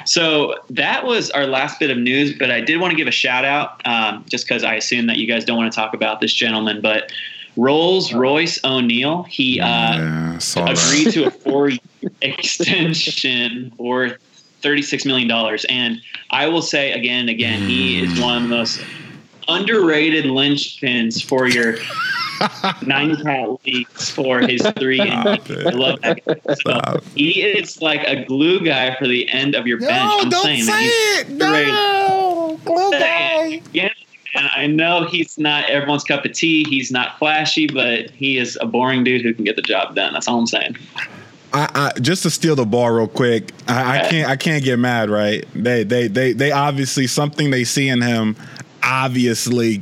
[0.05, 3.13] so that was our last bit of news, but I did want to give a
[3.13, 6.21] shout out um, just because I assume that you guys don't want to talk about
[6.21, 7.13] this gentleman, but
[7.57, 11.71] Rolls Royce O'Neale, he uh, yeah, I agreed to a four
[12.23, 14.19] extension worth
[14.63, 15.31] $36 million.
[15.69, 18.85] And I will say again and again, he is one of the most
[19.49, 21.77] underrated linchpins for your
[22.87, 25.01] nine cat leagues for his three.
[25.01, 25.37] I
[25.71, 26.21] love that.
[26.65, 29.91] So he is like a glue guy for the end of your bench.
[29.91, 31.31] No, I'm don't saying, say it.
[31.31, 33.63] No, glue guy.
[33.73, 33.91] Yeah,
[34.35, 36.65] and I know he's not everyone's cup of tea.
[36.65, 40.13] He's not flashy, but he is a boring dude who can get the job done.
[40.13, 40.77] That's all I'm saying.
[41.53, 43.53] I, I just to steal the ball real quick.
[43.67, 45.45] I, I can't I can't get mad, right?
[45.55, 48.37] They they they they obviously something they see in him
[48.83, 49.79] obviously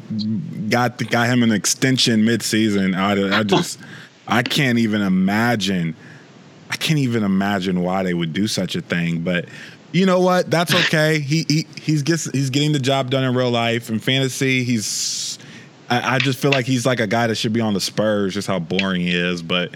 [0.69, 2.97] got got him an extension midseason.
[2.97, 3.79] I, I just
[4.29, 5.95] I can't even imagine.
[6.71, 9.21] I can't even imagine why they would do such a thing.
[9.21, 9.47] But
[9.92, 10.51] you know what?
[10.51, 11.20] That's okay.
[11.20, 13.90] he he he's gets he's getting the job done in real life.
[13.90, 15.38] In fantasy, he's
[15.88, 18.35] I, I just feel like he's like a guy that should be on the Spurs.
[18.35, 19.70] Just how boring he is, but.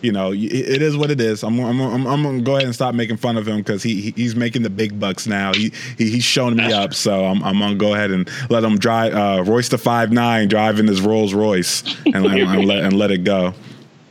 [0.00, 1.42] You know, it, is what it is.
[1.42, 4.00] I'm, I'm, I'm, I'm gonna go ahead and stop making fun of him because he,
[4.00, 5.52] he he's making the big bucks now.
[5.52, 8.78] He, he he's showing me up, so I'm, I'm gonna go ahead and let him
[8.78, 12.96] drive uh, Royce the five nine driving his Rolls Royce and, and, and let and
[12.96, 13.54] let it go.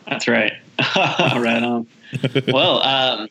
[0.09, 0.51] That's right.
[0.97, 1.87] right on.
[2.49, 3.29] well, um,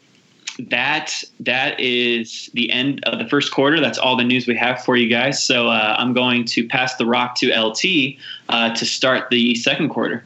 [0.58, 3.80] that that is the end of the first quarter.
[3.80, 5.42] That's all the news we have for you guys.
[5.42, 9.90] So uh, I'm going to pass the rock to LT uh, to start the second
[9.90, 10.24] quarter.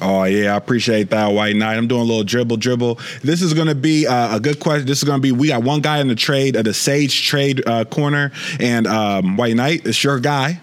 [0.00, 1.76] Oh yeah, I appreciate that, White Knight.
[1.76, 3.00] I'm doing a little dribble, dribble.
[3.22, 4.86] This is going to be uh, a good question.
[4.86, 7.26] This is going to be we got one guy in the trade, uh, the Sage
[7.26, 10.60] trade uh, corner, and um, White Knight is your guy.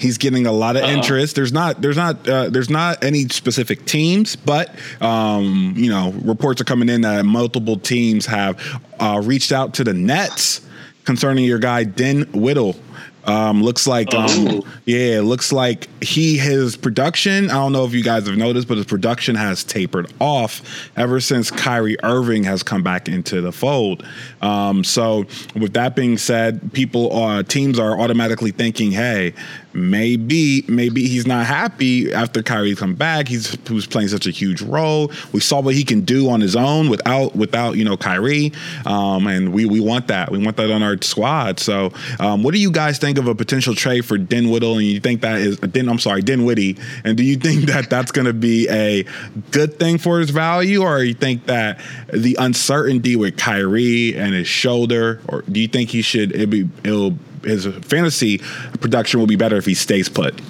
[0.00, 0.90] He's getting a lot of Uh-oh.
[0.90, 1.36] interest.
[1.36, 6.60] There's not there's not uh, there's not any specific teams, but um, you know reports
[6.60, 8.58] are coming in that multiple teams have
[8.98, 10.62] uh, reached out to the Nets
[11.04, 12.76] concerning your guy Den Whittle.
[13.22, 14.66] Um, looks like um, Oh.
[14.86, 17.50] yeah, looks like he his production.
[17.50, 20.62] I don't know if you guys have noticed, but his production has tapered off
[20.96, 24.06] ever since Kyrie Irving has come back into the fold.
[24.40, 29.34] Um, so, with that being said, people uh, teams are automatically thinking, hey,
[29.72, 33.28] maybe maybe he's not happy after Kyrie come back.
[33.28, 35.10] He's he was playing such a huge role.
[35.32, 38.52] We saw what he can do on his own without without you know Kyrie,
[38.86, 40.30] um, and we we want that.
[40.30, 41.60] We want that on our squad.
[41.60, 44.60] So, um, what do you guys think of a potential trade for Dinwiddie?
[44.66, 45.88] And you think that is Den?
[45.88, 46.76] I'm sorry, Whitty.
[47.04, 49.04] And do you think that that's going to be a
[49.50, 51.80] good thing for his value, or you think that
[52.12, 56.68] the uncertainty with Kyrie and his shoulder, or do you think he should it be
[56.84, 58.38] it'll his fantasy
[58.80, 60.40] production will be better if he stays put?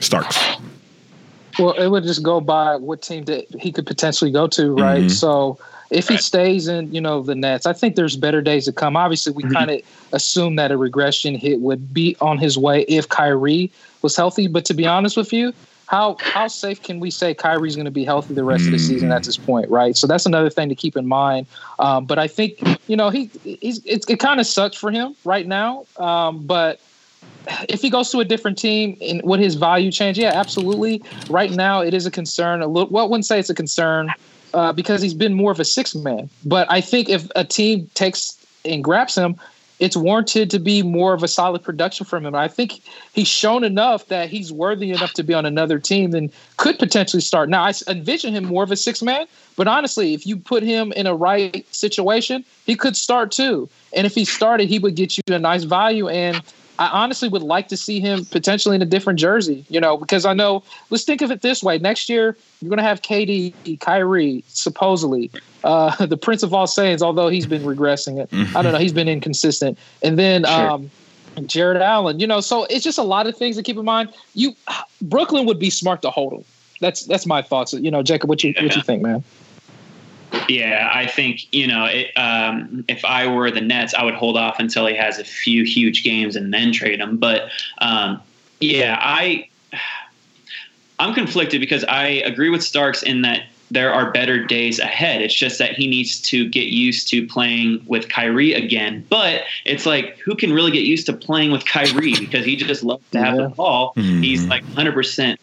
[0.00, 0.38] Starks.
[1.58, 5.04] Well, it would just go by what team that he could potentially go to, right?
[5.04, 5.10] Mhm.
[5.10, 5.58] So
[5.90, 8.96] if he stays in, you know, the Nets, I think there's better days to come.
[8.96, 9.52] Obviously, we Mhm.
[9.52, 9.80] kind of
[10.12, 14.46] assume that a regression hit would be on his way if Kyrie was healthy.
[14.46, 15.52] But to be honest with you,
[15.92, 18.78] how how safe can we say Kyrie's going to be healthy the rest of the
[18.78, 19.94] season at this point, right?
[19.94, 21.46] So that's another thing to keep in mind.
[21.78, 25.14] Um, but I think you know he he's it, it kind of sucks for him
[25.24, 25.84] right now.
[25.98, 26.80] Um, but
[27.68, 30.18] if he goes to a different team and would his value change?
[30.18, 31.02] Yeah, absolutely.
[31.28, 32.62] Right now, it is a concern.
[32.62, 34.10] A little, well, I wouldn't say it's a concern
[34.54, 36.30] uh, because he's been more of a six man.
[36.46, 39.36] But I think if a team takes and grabs him,
[39.82, 42.36] it's warranted to be more of a solid production from him.
[42.36, 42.80] I think
[43.14, 47.20] he's shown enough that he's worthy enough to be on another team and could potentially
[47.20, 47.48] start.
[47.48, 50.92] Now, I envision him more of a six man, but honestly, if you put him
[50.92, 53.68] in a right situation, he could start too.
[53.92, 56.08] And if he started, he would get you a nice value.
[56.08, 56.40] And
[56.78, 60.24] I honestly would like to see him potentially in a different jersey, you know, because
[60.24, 61.78] I know, let's think of it this way.
[61.78, 65.30] Next year, you're going to have KD, Kyrie, supposedly,
[65.64, 68.28] uh, the Prince of all saints, although he's been regressing it.
[68.56, 68.78] I don't know.
[68.78, 69.78] He's been inconsistent.
[70.02, 70.70] And then, sure.
[70.70, 70.90] um,
[71.46, 74.12] Jarrett Allen, you know, so it's just a lot of things to keep in mind.
[74.34, 74.54] You,
[75.00, 76.44] Brooklyn would be smart to hold him.
[76.80, 77.72] That's that's my thoughts.
[77.72, 79.22] You know, Jacob, what you what you think, man?
[80.48, 84.36] Yeah, I think you know it, um, if I were the Nets, I would hold
[84.36, 87.16] off until he has a few huge games and then trade him.
[87.16, 88.20] But um,
[88.60, 89.48] yeah, I
[90.98, 95.22] I'm conflicted because I agree with Starks in that there are better days ahead.
[95.22, 99.04] It's just that he needs to get used to playing with Kyrie again.
[99.08, 102.84] But it's like, who can really get used to playing with Kyrie because he just
[102.84, 103.42] loves to have yeah.
[103.44, 103.94] the ball.
[103.96, 104.22] Mm-hmm.
[104.22, 105.38] He's like 100%,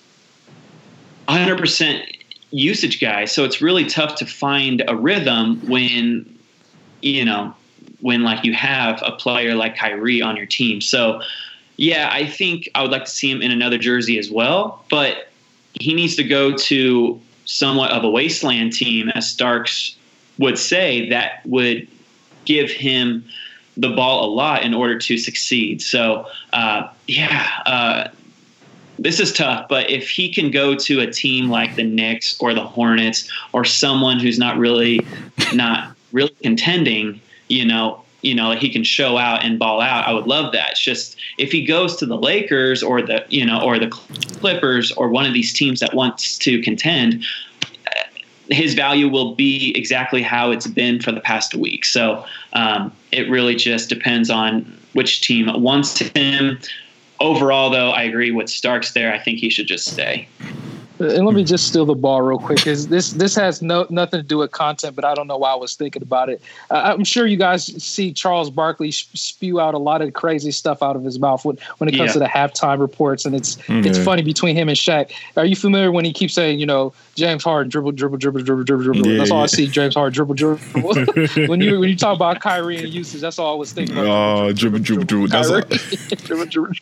[1.28, 2.19] 100%
[2.52, 3.26] usage guy.
[3.26, 6.38] So it's really tough to find a rhythm when,
[7.02, 7.54] you know,
[8.02, 10.82] when like you have a player like Kyrie on your team.
[10.82, 11.22] So
[11.78, 15.30] yeah, I think I would like to see him in another jersey as well, but
[15.80, 19.96] he needs to go to somewhat of a wasteland team, as Starks
[20.38, 21.88] would say, that would
[22.46, 23.24] give him
[23.78, 25.82] the ball a lot in order to succeed.
[25.82, 28.08] So, uh, yeah, uh,
[29.02, 32.54] this is tough, but if he can go to a team like the Knicks or
[32.54, 35.06] the Hornets or someone who's not really
[35.54, 40.08] not really contending, you know, you know, he can show out and ball out.
[40.08, 40.72] I would love that.
[40.72, 44.92] It's just if he goes to the Lakers or the you know or the Clippers
[44.92, 47.24] or one of these teams that wants to contend,
[48.50, 51.86] his value will be exactly how it's been for the past week.
[51.86, 56.60] So um, it really just depends on which team wants him
[57.20, 59.14] overall, though, I agree with Starks there.
[59.14, 60.28] I think he should just stay.
[61.00, 64.20] And let me just steal the ball real quick because this this has no nothing
[64.20, 66.42] to do with content, but I don't know why I was thinking about it.
[66.70, 70.84] Uh, I'm sure you guys see Charles Barkley spew out a lot of crazy stuff
[70.84, 72.14] out of his mouth when, when it comes yeah.
[72.14, 73.88] to the halftime reports, and it's mm-hmm.
[73.88, 75.12] it's funny between him and Shaq.
[75.38, 78.64] Are you familiar when he keeps saying, you know, James Harden dribble dribble dribble dribble
[78.64, 79.08] dribble dribble?
[79.08, 79.68] Yeah, that's all I see.
[79.68, 80.60] James Harden dribble dribble.
[81.48, 83.98] when you when you talk about Kyrie and usage, that's all I was thinking.
[83.98, 84.48] about.
[84.48, 85.28] Oh, dribble dribble dribble.
[85.28, 85.68] dribble.
[85.70, 86.76] That's dribble dribble.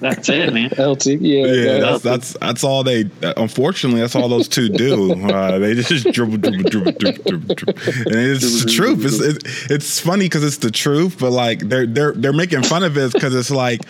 [0.00, 0.70] That's it, man.
[0.78, 1.78] LT, yeah, yeah.
[1.78, 3.10] That's that's that's all they.
[3.36, 5.12] Unfortunately, that's all those two do.
[5.32, 7.82] Uh, they just dribble, dribble, dribble, dribble, dribble, dribble.
[8.06, 9.04] and it's the truth.
[9.04, 12.82] It's it, it's funny because it's the truth, but like they're they're they're making fun
[12.82, 13.80] of it because it's like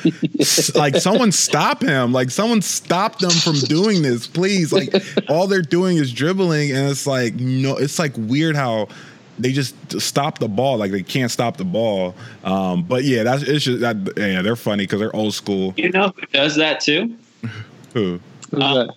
[0.75, 4.73] like someone stop him, like someone stop them from doing this, please.
[4.73, 4.95] Like
[5.29, 8.89] all they're doing is dribbling, and it's like no, it's like weird how
[9.39, 12.15] they just stop the ball like they can't stop the ball.
[12.45, 15.75] Um, but yeah, that's it's just that yeah they're funny because they're old school.
[15.77, 17.17] You know who does that too?
[17.95, 18.21] who?
[18.53, 18.91] Um,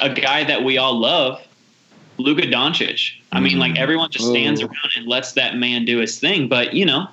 [0.00, 1.40] a guy that we all love,
[2.18, 3.12] Luka Doncic.
[3.32, 3.78] I mean, like mm.
[3.78, 4.66] everyone just stands Ooh.
[4.66, 6.48] around and lets that man do his thing.
[6.48, 7.08] But you know,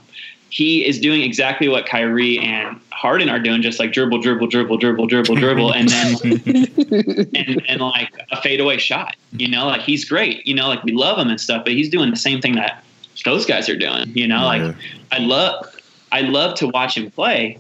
[0.51, 4.77] he is doing exactly what Kyrie and Harden are doing, just like dribble, dribble, dribble,
[4.77, 6.15] dribble, dribble, dribble, and then
[7.33, 9.15] and, and like a fadeaway shot.
[9.31, 10.45] You know, like he's great.
[10.45, 12.83] You know, like we love him and stuff, but he's doing the same thing that
[13.23, 14.09] those guys are doing.
[14.09, 14.75] You know, like
[15.13, 15.73] I love
[16.11, 17.57] I love to watch him play,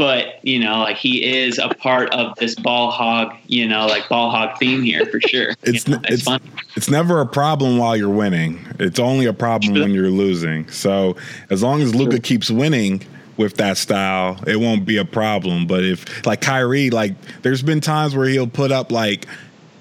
[0.00, 4.08] but you know, like he is a part of this ball hog, you know, like
[4.08, 5.50] ball hog theme here for sure.
[5.62, 8.66] it's you know, it's, it's, it's never a problem while you're winning.
[8.78, 10.66] It's only a problem when you're losing.
[10.70, 11.16] So
[11.50, 13.02] as long as Luka keeps winning
[13.36, 15.66] with that style, it won't be a problem.
[15.66, 19.26] But if like Kyrie, like there's been times where he'll put up like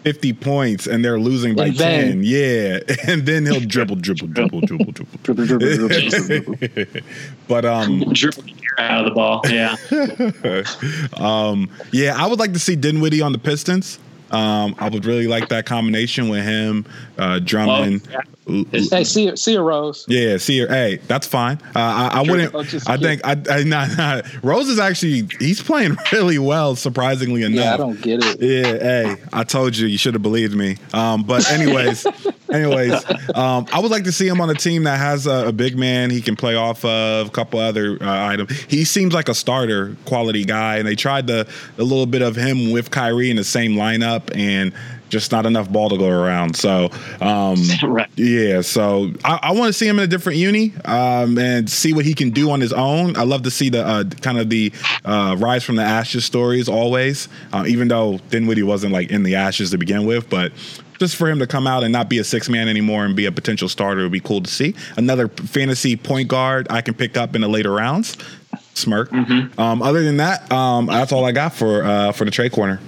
[0.03, 2.23] 50 points and they're losing by 10.
[2.23, 2.79] Yeah.
[3.07, 5.19] And then he'll dribble, dribble, dribble, dribble, dribble.
[5.23, 7.01] dribble, dribble, dribble, dribble.
[7.47, 8.43] but um dribble
[8.77, 9.41] out of the ball.
[9.47, 9.75] Yeah.
[11.23, 13.99] um yeah, I would like to see Dinwiddie on the Pistons.
[14.31, 16.85] Um, I would really like that combination with him,
[17.17, 18.07] uh, Drummond.
[18.07, 18.23] Well, yeah.
[18.71, 20.05] Hey, see, see a Rose.
[20.07, 20.67] Yeah, see her.
[20.67, 21.59] Hey, that's fine.
[21.75, 22.55] Uh, I, I wouldn't.
[22.87, 27.63] I think I, I not, not, Rose is actually he's playing really well, surprisingly enough.
[27.63, 28.41] Yeah, I don't get it.
[28.41, 30.77] Yeah, hey, I told you you should have believed me.
[30.93, 32.07] Um, but anyways,
[32.51, 32.93] Anyways,
[33.35, 35.77] um, I would like to see him on a team that has a, a big
[35.77, 38.51] man he can play off of, a couple other uh, items.
[38.63, 42.35] He seems like a starter quality guy, and they tried the a little bit of
[42.35, 44.73] him with Kyrie in the same lineup, and
[45.09, 46.55] just not enough ball to go around.
[46.55, 48.09] So, um, right.
[48.15, 51.93] yeah, so I, I want to see him in a different uni um, and see
[51.93, 53.17] what he can do on his own.
[53.17, 54.71] I love to see the uh, kind of the
[55.03, 59.35] uh, rise from the ashes stories always, uh, even though Dinwiddie wasn't like in the
[59.35, 60.51] ashes to begin with, but
[60.99, 63.25] just for him to come out and not be a six man anymore and be
[63.25, 64.75] a potential starter would be cool to see.
[64.97, 68.17] Another fantasy point guard I can pick up in the later rounds.
[68.73, 69.09] Smirk.
[69.09, 69.59] Mm-hmm.
[69.59, 72.79] Um, other than that, um, that's all I got for uh, for the trade corner.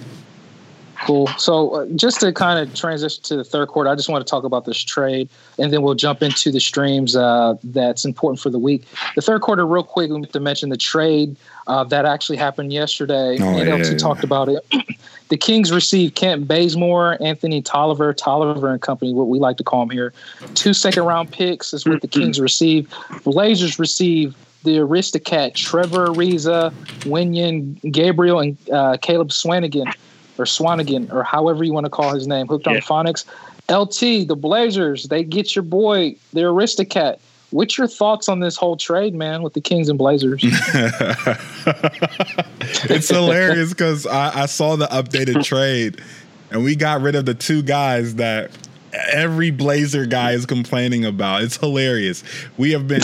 [1.06, 1.28] Cool.
[1.38, 4.30] So uh, just to kind of transition to the third quarter, I just want to
[4.30, 8.52] talk about this trade, and then we'll jump into the streams uh, that's important for
[8.52, 8.84] the week.
[9.16, 12.72] The third quarter, real quick, we have to mention the trade uh, that actually happened
[12.72, 13.38] yesterday.
[13.40, 13.98] Oh, NLT yeah, yeah.
[13.98, 14.64] talked about it.
[15.32, 19.80] The Kings received Kent Bazemore, Anthony Tolliver, Tolliver and Company, what we like to call
[19.86, 20.12] them here.
[20.56, 22.94] Two second round picks is what the Kings received.
[23.24, 29.88] Blazers received the Aristocat, Trevor Ariza, Wenyen, Gabriel, and uh, Caleb Swanigan
[30.38, 33.24] or Swanigan or however you want to call his name, hooked on phonics.
[33.70, 37.20] LT, the Blazers, they get your boy, the Aristocat.
[37.52, 40.42] What's your thoughts on this whole trade, man, with the Kings and Blazers?
[42.90, 46.02] it's hilarious because I, I saw the updated trade
[46.52, 48.52] and we got rid of the two guys that
[48.94, 51.44] every Blazer guy is complaining about.
[51.44, 52.24] It's hilarious.
[52.58, 53.02] We have been,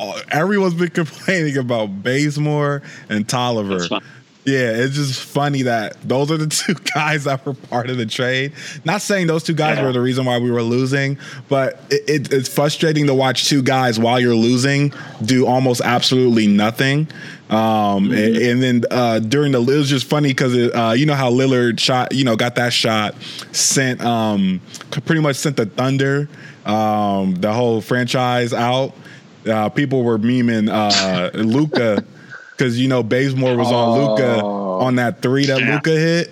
[0.30, 4.00] everyone's been complaining about Bazemore and Tolliver.
[4.46, 8.06] Yeah, it's just funny that those are the two guys that were part of the
[8.06, 8.52] trade.
[8.84, 9.84] Not saying those two guys yeah.
[9.84, 13.60] were the reason why we were losing, but it, it, it's frustrating to watch two
[13.60, 17.08] guys while you're losing do almost absolutely nothing.
[17.50, 18.12] Um, mm-hmm.
[18.12, 21.30] and, and, then uh, during the, it was just funny because uh, you know how
[21.30, 23.16] Lillard shot, you know, got that shot,
[23.50, 26.28] sent um, pretty much sent the Thunder,
[26.64, 28.94] um, the whole franchise out.
[29.44, 32.04] Uh, people were memeing uh, Luka
[32.56, 34.80] because you know Bazemore was on Luka oh.
[34.80, 35.74] on that three that yeah.
[35.74, 36.28] Luka hit,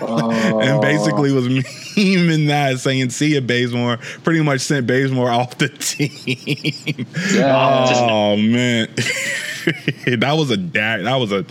[0.00, 5.68] and basically was memeing that, saying "See ya, Bazemore." Pretty much sent Bazemore off the
[5.68, 7.06] team.
[7.32, 7.86] Yeah.
[8.10, 8.88] oh man,
[10.18, 11.44] that was a that was a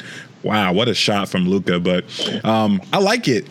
[0.44, 1.80] wow, what a shot from Luka!
[1.80, 2.06] But
[2.46, 3.46] um, I like it.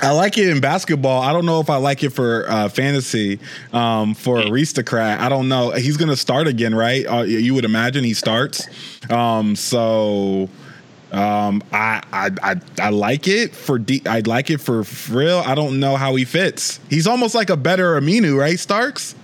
[0.00, 1.22] I like it in basketball.
[1.22, 3.38] I don't know if I like it for uh, fantasy.
[3.72, 5.70] Um, for Aristocat, I don't know.
[5.70, 7.06] He's going to start again, right?
[7.06, 8.66] Uh, you would imagine he starts.
[9.10, 10.48] Um, so
[11.12, 14.02] um, I, I I I like it for D.
[14.04, 15.38] I like it for real.
[15.46, 16.80] I don't know how he fits.
[16.90, 19.14] He's almost like a better Aminu, right, Starks?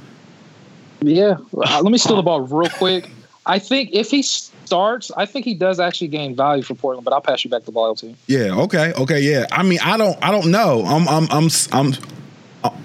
[1.00, 1.38] Yeah.
[1.56, 3.11] Uh, let me steal the ball real quick.
[3.46, 4.22] I think if he
[4.70, 7.04] starts, I think he does actually gain value for Portland.
[7.04, 7.98] But I'll pass you back the ball.
[8.28, 8.54] Yeah.
[8.54, 8.92] Okay.
[8.92, 9.20] Okay.
[9.20, 9.46] Yeah.
[9.50, 10.16] I mean, I don't.
[10.22, 10.85] I don't know.
[10.87, 11.09] I'm.
[11.09, 11.26] I'm.
[11.30, 11.48] I'm.
[11.72, 11.92] I'm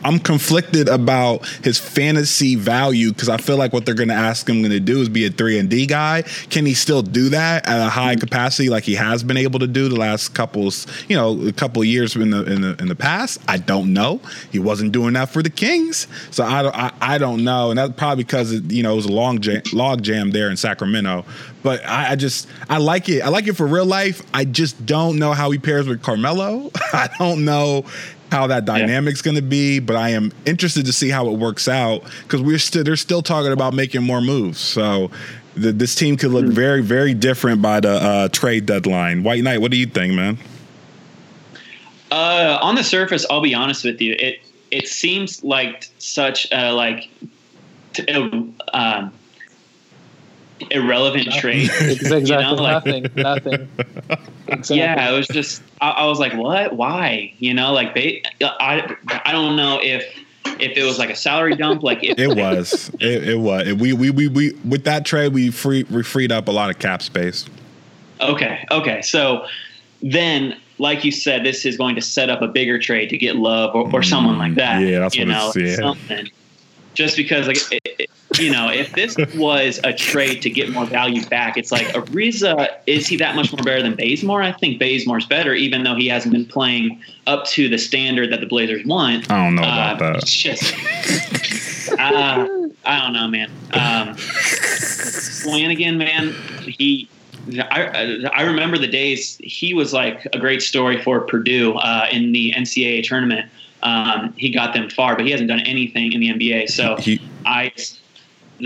[0.03, 4.47] I'm conflicted about his fantasy value because I feel like what they're going to ask
[4.47, 6.21] him to do is be a three and D guy.
[6.49, 8.21] Can he still do that at a high mm-hmm.
[8.21, 11.83] capacity like he has been able to do the last couples, you know, a couple
[11.83, 13.41] years in the in the in the past?
[13.47, 14.21] I don't know.
[14.51, 17.77] He wasn't doing that for the Kings, so I don't I, I don't know, and
[17.77, 20.57] that's probably because it, you know it was a long jam, log jam there in
[20.57, 21.25] Sacramento.
[21.63, 23.21] But I, I just I like it.
[23.23, 24.21] I like it for real life.
[24.33, 26.69] I just don't know how he pairs with Carmelo.
[26.93, 27.85] I don't know
[28.31, 29.31] how that dynamic's yeah.
[29.31, 32.59] going to be, but I am interested to see how it works out because we're
[32.59, 34.59] still they're still talking about making more moves.
[34.59, 35.11] So
[35.55, 36.51] the, this team could look hmm.
[36.51, 39.23] very very different by the uh, trade deadline.
[39.23, 40.37] White Knight, what do you think, man?
[42.11, 44.15] Uh, on the surface, I'll be honest with you.
[44.19, 47.09] It it seems like such a like.
[48.73, 49.11] um,
[50.71, 51.69] irrelevant trade.
[51.79, 52.21] exactly.
[52.21, 53.11] You know, like, nothing.
[53.15, 53.69] Nothing.
[54.47, 54.77] Exactly.
[54.77, 55.63] Yeah, it was just.
[55.81, 56.75] I, I, was like, what?
[56.75, 57.33] Why?
[57.39, 58.21] You know, like they.
[58.43, 58.95] I.
[59.25, 60.05] I don't know if
[60.59, 61.81] if it was like a salary dump.
[61.81, 62.91] Like if, it was.
[62.99, 63.73] It, it was.
[63.73, 66.77] We, we we we with that trade we free we freed up a lot of
[66.77, 67.47] cap space.
[68.21, 68.63] Okay.
[68.69, 69.01] Okay.
[69.01, 69.47] So
[70.03, 73.35] then like you said, this is going to set up a bigger trade to get
[73.35, 74.81] Love or, or mm, someone like that.
[74.81, 75.75] Yeah, that's you what know, it's, yeah.
[75.75, 76.29] something.
[76.93, 77.84] Just because, like, it,
[78.39, 82.77] you know, if this was a trade to get more value back, it's like Ariza,
[82.87, 84.41] is he that much more better than Bazemore?
[84.41, 88.41] I think Bazemore's better, even though he hasn't been playing up to the standard that
[88.41, 89.31] the Blazers want.
[89.31, 90.25] I don't know about uh, that.
[90.25, 90.73] Just,
[91.99, 92.47] uh,
[92.85, 93.51] I don't know, man.
[93.73, 97.09] Um, Flanagan, man, he.
[97.59, 102.31] I, I remember the days he was like a great story for Purdue uh, in
[102.31, 103.51] the NCAA tournament.
[103.83, 106.71] Um, he got them far, but he hasn't done anything in the NBA.
[106.71, 107.71] So he, I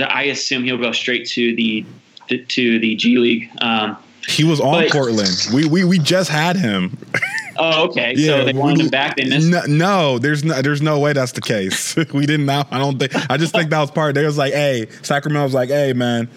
[0.01, 1.85] I assume he'll go straight to the
[2.27, 3.49] to the G League.
[3.61, 3.97] Um,
[4.27, 5.47] he was on but, Portland.
[5.53, 6.97] We we we just had him.
[7.61, 8.13] Oh, okay.
[8.15, 9.17] Yeah, so they wanted him back.
[9.17, 9.49] They missed.
[9.49, 11.93] No, no, there's no, there's no way that's the case.
[12.13, 12.63] we didn't know.
[12.71, 13.13] I don't think.
[13.29, 14.15] I just think that was part.
[14.15, 16.29] They was like, hey, Sacramento was like, hey, man,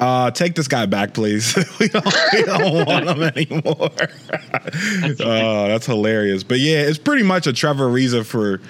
[0.00, 1.54] uh, take this guy back, please.
[1.78, 3.90] we don't, we don't want him anymore.
[5.20, 6.42] oh, that's hilarious.
[6.42, 8.60] But yeah, it's pretty much a Trevor Ariza for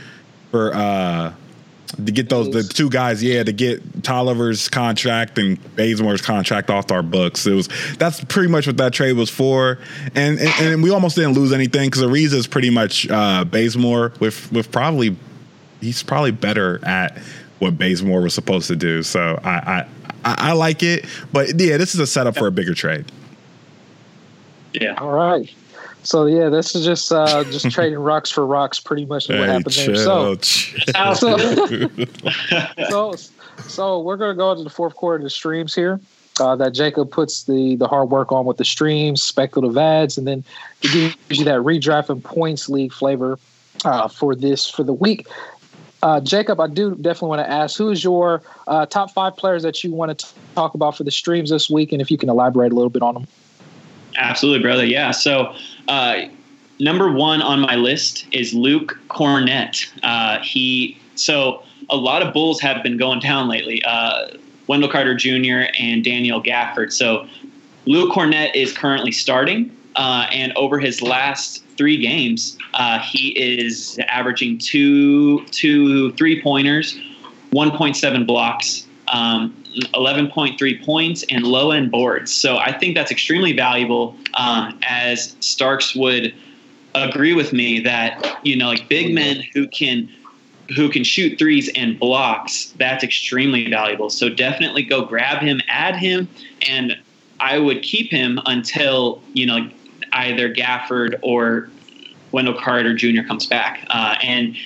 [0.50, 1.32] for uh
[1.86, 6.90] to get those the two guys, yeah, to get Tolliver's contract and Bazemore's contract off
[6.90, 7.46] our books.
[7.46, 7.68] It was
[7.98, 9.78] that's pretty much what that trade was for,
[10.14, 14.12] and and, and we almost didn't lose anything because Ariza is pretty much uh, Bazemore
[14.20, 15.16] with with probably
[15.80, 17.18] he's probably better at
[17.58, 19.02] what Bazemore was supposed to do.
[19.02, 19.88] So I, I
[20.24, 23.06] I, I like it, but yeah, this is a setup for a bigger trade.
[24.72, 24.94] Yeah.
[24.94, 25.52] All right.
[26.06, 29.46] So yeah, this is just uh, just trading rocks for rocks, pretty much what hey,
[29.46, 30.04] happened chill, there.
[30.04, 30.36] So,
[31.14, 31.36] so,
[32.88, 33.14] so,
[33.66, 36.00] so we're gonna go into the fourth quarter of the streams here.
[36.38, 40.28] Uh, that Jacob puts the the hard work on with the streams, speculative adds, and
[40.28, 40.44] then
[40.82, 40.92] it
[41.28, 43.36] gives you that redraft and points league flavor
[43.84, 45.26] uh, for this for the week.
[46.04, 49.64] Uh, Jacob, I do definitely want to ask who is your uh, top five players
[49.64, 52.28] that you want to talk about for the streams this week, and if you can
[52.28, 53.26] elaborate a little bit on them.
[54.16, 54.84] Absolutely, brother.
[54.84, 55.10] Yeah.
[55.10, 55.54] So,
[55.88, 56.22] uh,
[56.78, 59.86] number one on my list is Luke Kornet.
[60.02, 63.82] Uh, he so a lot of Bulls have been going down lately.
[63.84, 64.28] Uh,
[64.66, 65.70] Wendell Carter Jr.
[65.78, 66.92] and Daniel Gafford.
[66.92, 67.26] So,
[67.86, 73.98] Luke Kornet is currently starting, uh, and over his last three games, uh, he is
[74.08, 76.98] averaging two, two three pointers,
[77.52, 82.32] 1.7 blocks, um, 11.3 points, and low end boards.
[82.32, 84.16] So I think that's extremely valuable.
[84.34, 86.34] Um, as Starks would
[86.94, 90.08] agree with me that you know, like big men who can
[90.74, 94.10] who can shoot threes and blocks, that's extremely valuable.
[94.10, 96.28] So definitely go grab him, add him,
[96.68, 96.96] and
[97.38, 99.70] I would keep him until you know
[100.12, 101.68] either Gafford or
[102.32, 103.22] Wendell Carter Jr.
[103.26, 103.86] comes back.
[103.90, 104.56] Uh, and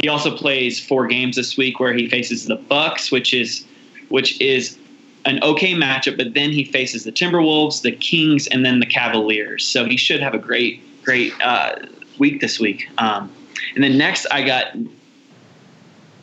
[0.00, 3.64] he also plays four games this week where he faces the Bucks, which is
[4.08, 4.78] which is
[5.24, 6.16] an okay matchup.
[6.16, 9.66] But then he faces the Timberwolves, the Kings, and then the Cavaliers.
[9.66, 11.76] So he should have a great great uh,
[12.18, 12.88] week this week.
[12.98, 13.32] Um,
[13.74, 14.76] and then next I got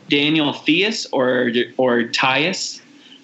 [0.08, 2.80] Daniel Theis or or Tyus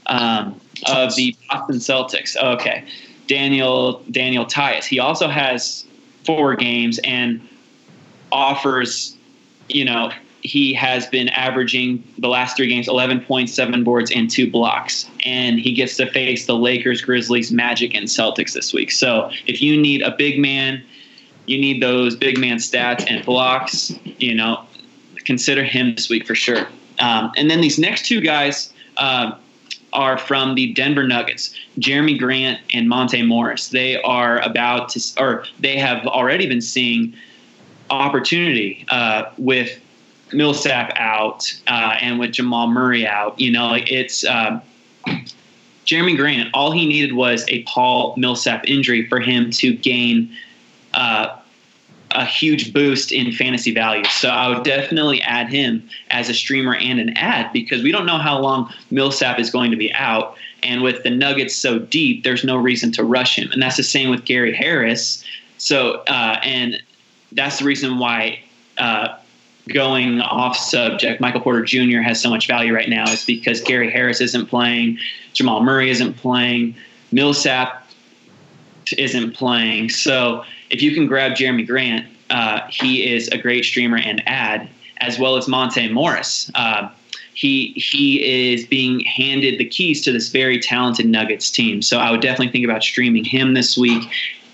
[0.06, 2.36] um, of the Boston Celtics.
[2.36, 2.84] Okay,
[3.26, 4.84] Daniel Daniel Tyus.
[4.84, 5.86] He also has
[6.24, 7.40] four games and
[8.30, 9.16] offers,
[9.68, 10.12] you know,
[10.43, 15.09] he has been averaging the last three games 11.7 boards and two blocks.
[15.24, 18.90] And he gets to face the Lakers, Grizzlies, Magic, and Celtics this week.
[18.90, 20.82] So if you need a big man,
[21.47, 24.64] you need those big man stats and blocks, you know,
[25.24, 26.66] consider him this week for sure.
[26.99, 29.32] Um, and then these next two guys, uh,
[29.93, 33.68] are from the Denver Nuggets, Jerami Grant and Monte Morris.
[33.68, 37.14] They are about to, or they have already been seeing
[37.90, 39.78] opportunity uh, with
[40.32, 43.38] Millsap out uh, and with Jamal Murray out.
[43.38, 44.62] You know, it's um,
[45.86, 46.50] Jerami Grant.
[46.54, 50.34] All he needed was a Paul Millsap injury for him to gain
[50.94, 51.36] uh,
[52.14, 54.04] a huge boost in fantasy value.
[54.04, 58.06] So I would definitely add him as a streamer and an add because we don't
[58.06, 60.36] know how long Millsap is going to be out.
[60.62, 63.50] And with the Nuggets so deep, there's no reason to rush him.
[63.50, 65.24] And that's the same with Gary Harris.
[65.58, 66.80] So, uh, and
[67.32, 68.40] that's the reason why
[68.78, 69.16] uh,
[69.68, 72.00] going off subject, Michael Porter Jr.
[72.00, 74.98] has so much value right now is because Gary Harris isn't playing,
[75.32, 76.74] Jamal Murray isn't playing,
[77.12, 77.86] Millsap
[78.96, 79.90] isn't playing.
[79.90, 84.68] So if you can grab Jerami Grant, uh, he is a great streamer and add,
[84.98, 86.50] as well as Monte Morris.
[86.54, 86.88] Uh,
[87.34, 91.82] he he is being handed the keys to this very talented Nuggets team.
[91.82, 94.02] So I would definitely think about streaming him this week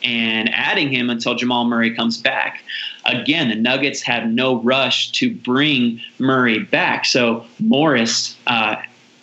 [0.02, 2.62] and adding him until Jamal Murray comes back.
[3.08, 7.06] Again, the Nuggets have no rush to bring Murray back.
[7.06, 8.76] So Morris uh,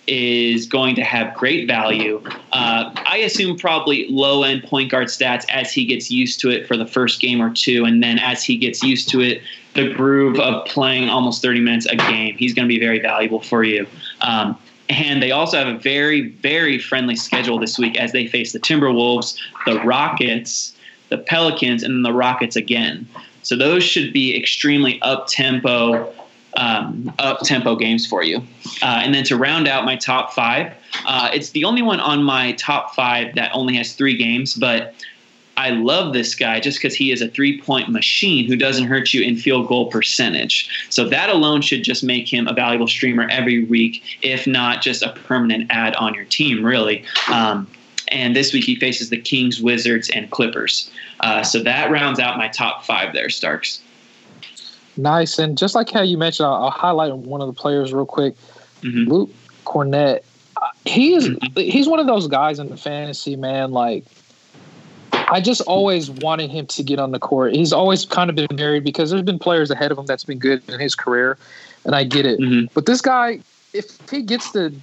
[0.08, 2.22] is going to have great value.
[2.52, 6.68] Uh, I assume probably low end point guard stats as he gets used to it
[6.68, 7.86] for the first game or two.
[7.86, 9.42] And then as he gets used to it,
[9.74, 13.42] the groove of playing almost 30 minutes a game, he's going to be very valuable
[13.42, 13.86] for you.
[14.22, 14.58] Um,
[14.90, 18.60] and they also have a very, very friendly schedule this week as they face the
[18.60, 20.76] Timberwolves, the Rockets,
[21.10, 23.08] the Pelicans, and the Rockets again.
[23.46, 26.12] So those should be extremely up tempo,
[26.58, 28.38] um, up tempo games for you.
[28.82, 30.74] Uh, and then to round out my top five,
[31.06, 34.96] uh, it's the only one on my top five that only has three games, but
[35.58, 39.14] I love this guy just because he is a three point machine who doesn't hurt
[39.14, 40.70] you in field goal percentage.
[40.90, 45.02] So that alone should just make him a valuable streamer every week, if not just
[45.02, 47.06] a permanent add on your team, really.
[47.32, 47.68] Um,
[48.16, 50.90] and this week he faces the Kings, Wizards, and Clippers.
[51.20, 53.82] Uh, so that rounds out my top five there, Starks.
[54.98, 58.06] Nice, and just like how you mentioned, I'll, I'll highlight one of the players real
[58.06, 58.36] quick.
[58.82, 59.12] Mm-hmm.
[59.12, 59.30] Luke
[59.66, 60.24] Kornet.
[60.56, 61.60] Uh, he is mm-hmm.
[61.60, 63.72] he's one of those guys in the fantasy man.
[63.72, 64.06] Like
[65.12, 67.54] I just always wanted him to get on the court.
[67.54, 70.40] He's always kind of been married because there's been players ahead of him that's been
[70.40, 71.38] good in his career,
[71.84, 72.40] and I get it.
[72.40, 72.68] Mm-hmm.
[72.74, 73.42] But this guy,
[73.74, 74.74] if he gets the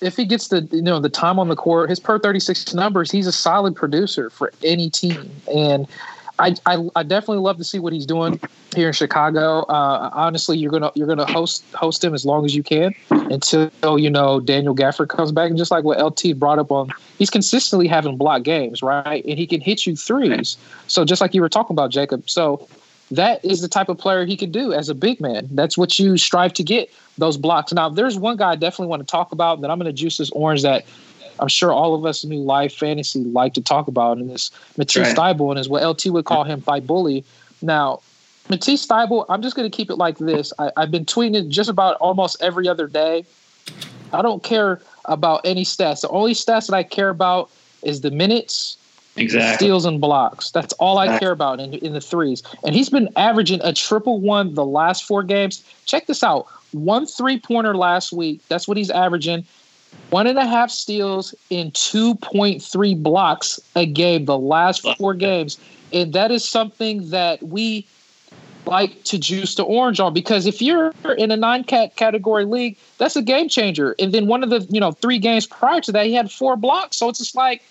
[0.00, 2.74] if he gets the you know the time on the court, his per thirty six
[2.74, 5.30] numbers, he's a solid producer for any team.
[5.54, 5.86] And
[6.38, 8.40] I, I, I definitely love to see what he's doing
[8.74, 9.62] here in Chicago.
[9.62, 13.98] Uh, honestly, you're gonna you're gonna host host him as long as you can until
[13.98, 15.50] you know Daniel Gafford comes back.
[15.50, 19.24] And just like what LT brought up on, he's consistently having block games, right?
[19.24, 20.56] And he can hit you threes.
[20.86, 22.28] So just like you were talking about, Jacob.
[22.30, 22.68] So
[23.10, 25.48] that is the type of player he could do as a big man.
[25.50, 27.72] That's what you strive to get those blocks.
[27.72, 30.16] Now, there's one guy I definitely want to talk about that I'm going to juice
[30.16, 30.86] this orange that
[31.40, 34.50] I'm sure all of us in New Life Fantasy like to talk about, and this
[34.76, 35.40] Matisse right.
[35.40, 37.24] And is what LT would call him Thybully.
[37.62, 38.00] Now,
[38.48, 40.52] Matisse Thybulle, I'm just going to keep it like this.
[40.58, 43.24] I, I've been tweeting just about almost every other day.
[44.12, 46.00] I don't care about any stats.
[46.00, 47.50] The only stats that I care about
[47.82, 48.78] is the minutes,
[49.16, 49.66] exactly.
[49.66, 50.50] steals, and blocks.
[50.50, 52.42] That's all I care about in, in the threes.
[52.64, 55.62] And he's been averaging a triple one the last four games.
[55.84, 58.40] Check this out one three pointer last week.
[58.48, 59.46] That's what he's averaging
[60.10, 65.58] one and a half steals in 2.3 blocks a game the last four games.
[65.92, 67.86] And that is something that we
[68.66, 72.76] like to juice the orange on because if you're in a nine cat category league,
[72.98, 73.94] that's a game changer.
[73.98, 76.56] And then one of the, you know, three games prior to that, he had four
[76.56, 76.98] blocks.
[76.98, 77.62] So it's just like,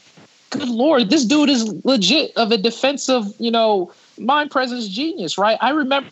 [0.49, 5.57] good lord, this dude is legit of a defensive, you know, mind presence genius, right?
[5.61, 6.09] I remember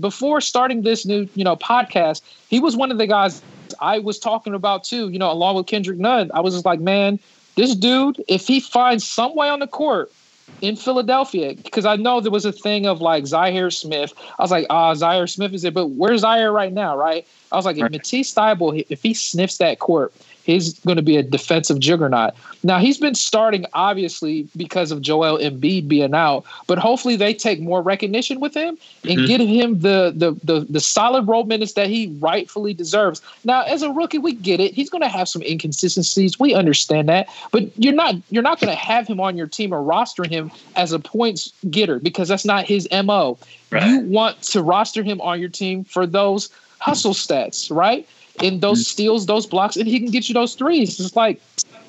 [0.00, 3.42] before starting this new, you know, podcast, he was one of the guys
[3.80, 6.30] I was talking about too, you know, along with Kendrick Nunn.
[6.34, 7.18] I was just like, man,
[7.56, 10.12] this dude, if he finds some way on the court
[10.60, 14.12] in Philadelphia, because I know there was a thing of like Zhaire Smith.
[14.38, 17.26] I was like, ah, Zhaire Smith is it, but where's Zhaire right now, right?
[17.50, 20.12] I was like, if Matisse Thybulle, if he sniffs that court,
[20.44, 22.34] he's going to be a defensive juggernaut.
[22.62, 27.60] Now he's been starting obviously because of Joel Embiid being out, but hopefully they take
[27.60, 29.26] more recognition with him and mm-hmm.
[29.26, 33.20] give him the, the the the solid role minutes that he rightfully deserves.
[33.44, 34.74] Now as a rookie, we get it.
[34.74, 36.38] He's going to have some inconsistencies.
[36.38, 39.72] We understand that, but you're not you're not going to have him on your team
[39.72, 43.38] or rostering him as a points getter because that's not his mo.
[43.70, 43.86] Right.
[43.86, 48.06] You want to roster him on your team for those hustle stats, right?
[48.40, 48.90] In those mm-hmm.
[48.90, 50.98] steals, those blocks, and he can get you those threes.
[51.00, 51.40] It's like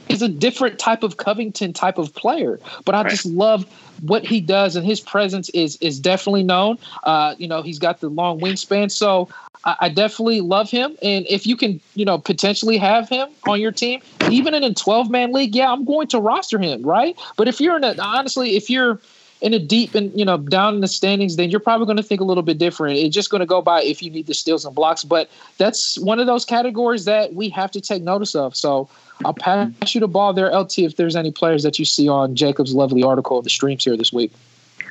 [0.07, 2.59] he's a different type of Covington type of player.
[2.85, 3.11] But I right.
[3.11, 3.65] just love
[4.01, 6.77] what he does, and his presence is is definitely known.
[7.03, 9.29] Uh, you know, he's got the long wingspan, so
[9.63, 10.97] I, I, definitely love him.
[11.01, 14.73] And if you can, you know, potentially have him on your team, even in a
[14.73, 17.17] twelve man league, yeah, I'm going to roster him, right?
[17.37, 18.99] But if you're in a honestly, if you're
[19.43, 22.03] in a deep and you know down in the standings, then you're probably going to
[22.03, 22.97] think a little bit different.
[22.97, 25.03] It's just going to go by if you need the steals and blocks.
[25.03, 28.55] But that's one of those categories that we have to take notice of.
[28.55, 28.89] So
[29.25, 32.35] I'll pass you the ball there, LT, if there's any players that you see on
[32.35, 34.31] Jacob's lovely article of the streams here this week.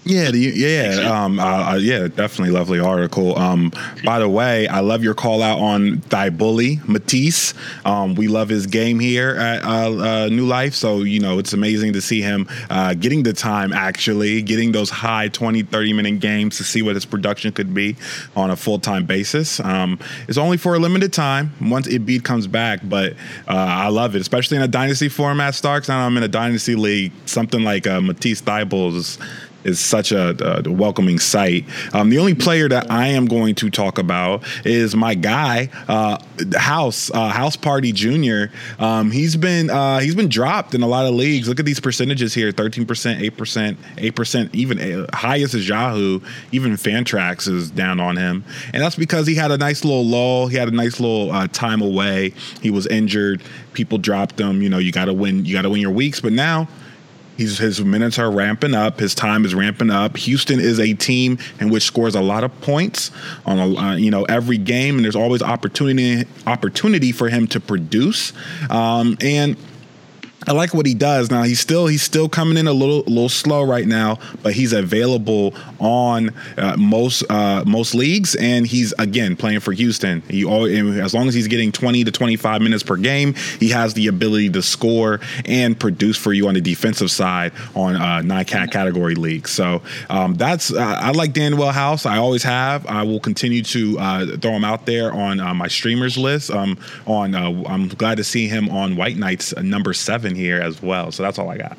[0.04, 3.38] Yeah, the, yeah, um, uh, uh, yeah, definitely lovely article.
[3.38, 3.72] Um,
[4.04, 7.54] by the way, I love your call out on Thybully Matisse.
[7.84, 11.52] Um, we love his game here at uh, uh, New Life, so you know it's
[11.52, 16.18] amazing to see him uh, getting the time actually, getting those high 20, 30 minute
[16.20, 17.96] games to see what his production could be
[18.34, 19.60] on a full time basis.
[19.60, 23.12] Um, it's only for a limited time once Embiid comes back, but
[23.46, 25.54] uh, I love it, especially in a dynasty format.
[25.54, 27.12] Starks, and I'm in a dynasty league.
[27.26, 29.18] Something like Matisse Thybulle is
[29.64, 31.64] is such a, a welcoming sight.
[31.92, 36.18] Um, the only player that I am going to talk about is my guy, uh,
[36.56, 38.50] House uh, House Party Junior.
[38.78, 41.48] Um, he's been uh, he's been dropped in a lot of leagues.
[41.48, 44.54] Look at these percentages here: thirteen percent, eight percent, eight percent.
[44.54, 46.20] Even uh, highest is Yahoo.
[46.50, 50.46] Even Fantrax is down on him, and that's because he had a nice little lull.
[50.48, 52.34] He had a nice little uh, time away.
[52.60, 53.42] He was injured.
[53.72, 54.62] People dropped him.
[54.62, 55.44] You know, you got to win.
[55.44, 56.20] You got to win your weeks.
[56.20, 56.68] But now
[57.36, 59.00] He's, his minutes are ramping up.
[59.00, 60.16] His time is ramping up.
[60.16, 63.10] Houston is a team in which scores a lot of points
[63.46, 67.60] on a, uh, you know every game, and there's always opportunity opportunity for him to
[67.60, 68.32] produce.
[68.70, 69.56] Um, and
[70.46, 71.30] I like what he does.
[71.30, 74.72] Now he's still he's still coming in a little little slow right now, but he's
[74.72, 80.22] available on uh, most uh, most leagues, and he's again playing for Houston.
[80.22, 80.42] He
[81.00, 84.50] as long as he's getting 20 to 25 minutes per game, he has the ability
[84.50, 89.14] to score and produce for you on the defensive side on uh, nine cat category
[89.14, 89.50] leagues.
[89.50, 92.04] So um, that's uh, I like Danuel House.
[92.04, 92.84] I always have.
[92.86, 96.50] I will continue to uh, throw him out there on uh, my streamers list.
[96.50, 100.82] Um, on I'm glad to see him on White Knights number seven in here as
[100.82, 101.12] well.
[101.12, 101.78] So that's all I got.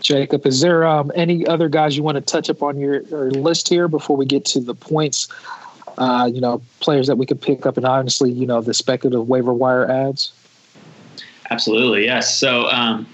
[0.00, 3.30] Jacob, is there um, any other guys you want to touch up on your, your
[3.30, 5.28] list here before we get to the points?
[5.96, 9.28] Uh, you know, players that we could pick up, and honestly, you know, the speculative
[9.28, 10.32] waiver wire adds.
[11.50, 12.36] Absolutely, yes.
[12.36, 13.06] So, um,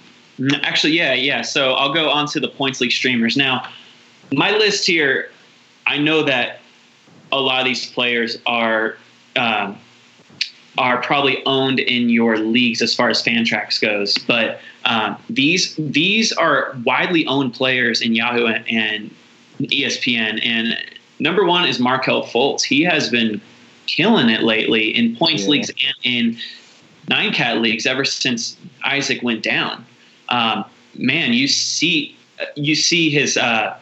[0.63, 1.43] actually, yeah, yeah.
[1.43, 3.69] So I'll go on to the points league streamers now.
[4.33, 5.31] My list here,
[5.87, 6.61] I know that
[7.33, 8.97] a lot of these players are
[9.37, 9.77] um,
[10.79, 16.33] are probably owned in your leagues as far as Fantrax goes, but um, these these
[16.33, 19.15] are widely owned players in Yahoo and, and
[19.61, 20.41] ESPN.
[20.45, 20.77] And
[21.19, 22.63] number one is Markelle Fultz.
[22.63, 23.41] He has been
[23.87, 25.49] killing it lately in points yeah.
[25.49, 26.39] leagues and in
[27.09, 29.85] nine cat leagues ever since Isaac went down.
[30.29, 30.65] Um,
[30.95, 32.17] man, you see
[32.55, 33.77] you see his uh,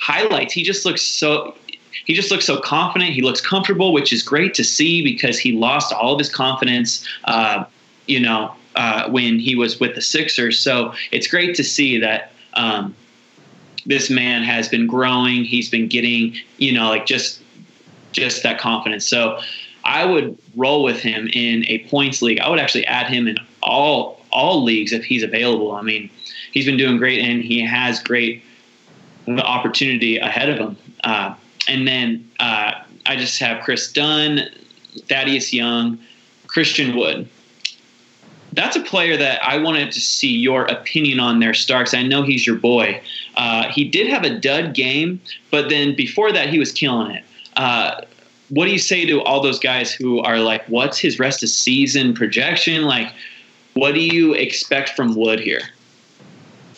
[0.00, 0.52] highlights.
[0.54, 1.56] He just looks so
[2.04, 3.12] he just looks so confident.
[3.12, 7.06] He looks comfortable, which is great to see because he lost all of his confidence.
[7.24, 7.64] Uh,
[8.06, 10.58] you know, uh, when he was with the Sixers.
[10.58, 12.94] So it's great to see that um,
[13.86, 15.44] this man has been growing.
[15.44, 17.40] He's been getting, you know, like just
[18.12, 19.06] just that confidence.
[19.06, 19.40] So
[19.84, 22.40] I would roll with him in a points league.
[22.40, 25.72] I would actually add him in all all leagues if he's available.
[25.72, 26.10] I mean,
[26.52, 28.42] he's been doing great and he has great
[29.26, 30.76] the opportunity ahead of him.
[31.04, 31.34] Uh,
[31.68, 32.72] and then uh,
[33.06, 34.48] I just have Kris Dunn,
[35.08, 35.98] Thaddeus Young,
[36.46, 37.28] Christian Wood.
[38.52, 41.94] That's a player that I wanted to see your opinion on there, Starks.
[41.94, 43.00] I know he's your boy.
[43.34, 47.24] Uh, he did have a dud game, but then before that, he was killing it.
[47.56, 48.02] Uh,
[48.50, 51.48] what do you say to all those guys who are like, what's his rest of
[51.48, 52.82] season projection?
[52.82, 53.10] Like,
[53.72, 55.62] what do you expect from Wood here?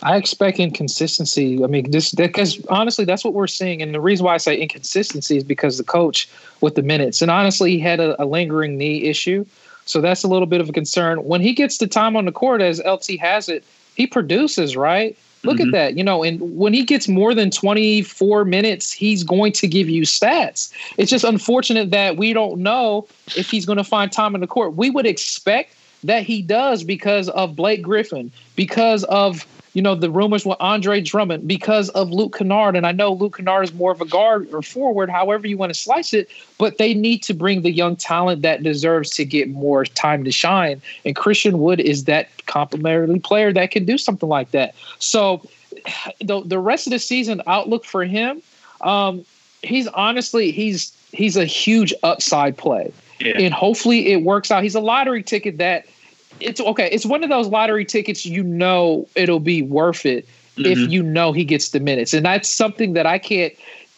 [0.05, 1.65] I expect inconsistency.
[1.65, 4.55] I mean, this because honestly, that's what we're seeing, and the reason why I say
[4.55, 6.29] inconsistency is because the coach
[6.61, 9.47] with the minutes, and honestly, he had a, a lingering knee issue,
[9.87, 11.25] so that's a little bit of a concern.
[11.25, 13.65] When he gets the time on the court, as LT has it,
[13.97, 15.17] he produces right.
[15.43, 15.69] Look mm-hmm.
[15.69, 19.67] at that, you know, and when he gets more than 24 minutes, he's going to
[19.67, 20.73] give you stats.
[20.97, 24.47] It's just unfortunate that we don't know if he's going to find time in the
[24.47, 24.75] court.
[24.75, 30.09] We would expect that he does because of Blake Griffin, because of you know, the
[30.09, 32.77] rumors with Andre Drummond because of Luke Kennard.
[32.77, 35.75] And I know Luke Kennard is more of a guard or forward, however you want
[35.75, 39.51] to slice it, but they need to bring the young talent that deserves to get
[39.51, 40.81] more time to shine.
[41.05, 44.77] And Christian Wood is that complementary player that can do something like that.
[45.01, 45.43] So
[46.21, 48.43] the, the rest of the season outlook for him,
[48.81, 49.25] um,
[49.63, 52.93] he's honestly, he's he's a huge upside play.
[53.21, 53.39] Yeah.
[53.39, 54.63] And hopefully it works out.
[54.63, 55.87] He's a lottery ticket that
[56.45, 56.89] it's okay.
[56.91, 60.27] It's one of those lottery tickets you know it'll be worth it
[60.57, 60.67] mm-hmm.
[60.67, 62.15] if you know he gets the minutes.
[62.15, 63.55] And that's something that I can't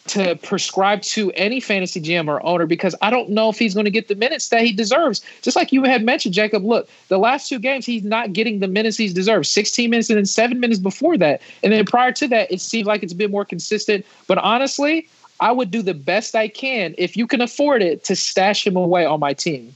[0.07, 3.85] to prescribe to any fantasy GM or owner because I don't know if he's going
[3.85, 5.21] to get the minutes that he deserves.
[5.41, 8.67] Just like you had mentioned, Jacob, look, the last two games, he's not getting the
[8.67, 11.41] minutes he deserves 16 minutes and then seven minutes before that.
[11.61, 14.05] And then prior to that, it seemed like it's a bit more consistent.
[14.27, 15.07] But honestly,
[15.39, 18.75] I would do the best I can if you can afford it to stash him
[18.75, 19.73] away on my team.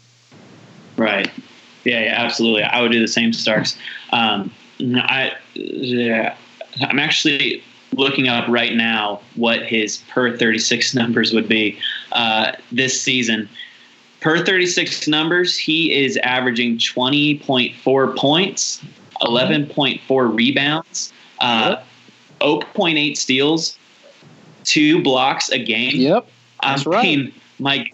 [0.97, 1.29] Right.
[1.83, 2.63] Yeah, yeah, absolutely.
[2.63, 3.77] I would do the same Starks.
[4.11, 6.35] Um, I, yeah,
[6.81, 7.63] I'm actually
[7.93, 11.79] looking up right now what his per 36 numbers would be
[12.11, 13.49] uh, this season.
[14.21, 18.83] Per 36 numbers, he is averaging 20.4 points,
[19.21, 21.77] 11.4 rebounds, uh,
[22.39, 23.77] 0.8 steals,
[24.63, 25.95] two blocks a game.
[25.95, 26.27] Yep,
[26.61, 27.33] that's I mean, right.
[27.59, 27.91] My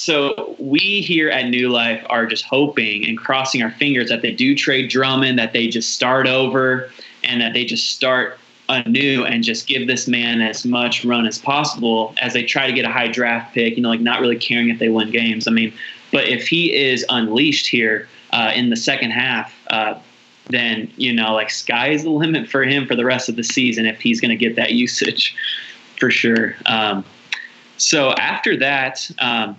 [0.00, 4.32] so we here at New Life are just hoping and crossing our fingers that they
[4.32, 6.90] do trade Drummond, that they just start over,
[7.22, 8.38] and that they just start
[8.70, 12.72] anew and just give this man as much run as possible as they try to
[12.72, 13.76] get a high draft pick.
[13.76, 15.46] You know, like not really caring if they win games.
[15.46, 15.70] I mean,
[16.12, 19.98] but if he is unleashed here uh, in the second half, uh,
[20.48, 23.44] then you know, like sky is the limit for him for the rest of the
[23.44, 25.36] season if he's going to get that usage
[25.98, 26.56] for sure.
[26.64, 27.04] Um,
[27.76, 29.10] so after that.
[29.18, 29.58] Um,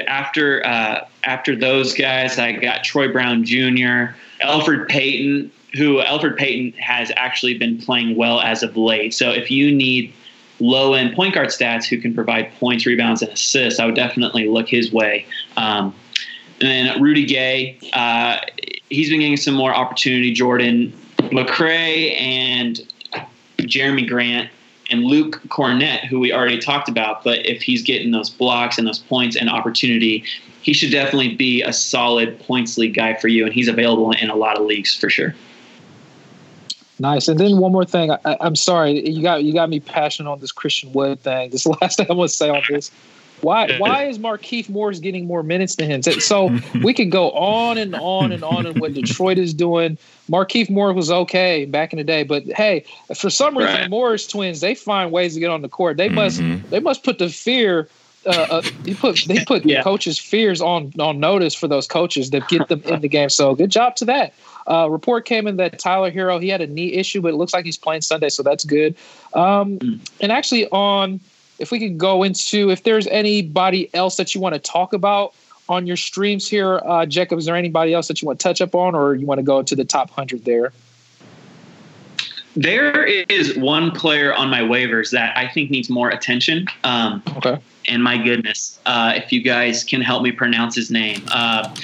[0.00, 6.78] after uh, after those guys, I got Troy Brown Jr., Elfrid Payton, who Elfrid Payton
[6.80, 9.14] has actually been playing well as of late.
[9.14, 10.12] So if you need
[10.60, 14.48] low end point guard stats who can provide points, rebounds, and assists, I would definitely
[14.48, 15.26] look his way.
[15.56, 15.94] Um,
[16.60, 18.38] and then Rudy Gay, uh,
[18.88, 20.32] he's been getting some more opportunity.
[20.32, 22.80] Jordan McRae and
[23.58, 24.48] Jerami Grant
[24.92, 27.24] and Luke Kornet, who we already talked about.
[27.24, 30.24] But if he's getting those blocks and those points and opportunity,
[30.60, 34.30] he should definitely be a solid points league guy for you, and he's available in
[34.30, 35.34] a lot of leagues for sure.
[36.98, 37.26] Nice.
[37.26, 38.12] And then one more thing.
[38.12, 41.50] I, am sorry, you got you got me passionate on this Christian Wood thing.
[41.50, 42.92] This last thing I want to say on this.
[43.42, 46.02] Why why is Markieff Morris getting more minutes than him?
[46.02, 49.98] So we could go on and on and on and what Detroit is doing.
[50.30, 52.84] Markieff Morris was okay back in the day, but hey,
[53.14, 53.90] for some reason, right.
[53.90, 55.96] Morris twins they find ways to get on the court.
[55.96, 56.68] They must mm-hmm.
[56.70, 57.88] they must put the fear.
[58.24, 59.82] Uh, uh, they put they put yeah.
[59.82, 63.28] coaches' fears on on notice for those coaches that get them in the game.
[63.28, 64.32] So good job to that.
[64.70, 67.52] Uh, report came in that Tyler Herro he had a knee issue, but it looks
[67.52, 68.94] like he's playing Sunday, so that's good.
[69.34, 70.00] Um.
[70.20, 71.18] And actually on
[71.62, 75.32] if we could go into if there's anybody else that you want to talk about
[75.68, 78.60] on your streams here, uh, Jacob, is there anybody else that you want to touch
[78.60, 80.72] up on, or you want to go to the top hundred there?
[82.56, 86.66] There is one player on my waivers that I think needs more attention.
[86.82, 87.58] Um, okay.
[87.88, 91.74] And my goodness, uh, if you guys can help me pronounce his name, uh,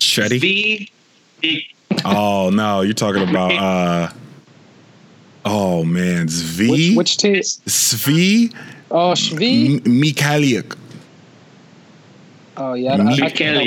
[0.00, 0.90] Shetty.
[2.04, 3.52] oh no, you're talking about.
[3.52, 4.12] Uh,
[5.44, 6.68] oh man, Zvi.
[6.68, 7.36] Which, which team?
[7.36, 8.52] Svi
[8.90, 9.80] Oh, Shvi?
[9.80, 10.76] Mikhailiuk.
[12.56, 12.96] Oh, yeah.
[12.96, 13.58] Mi- I, I can't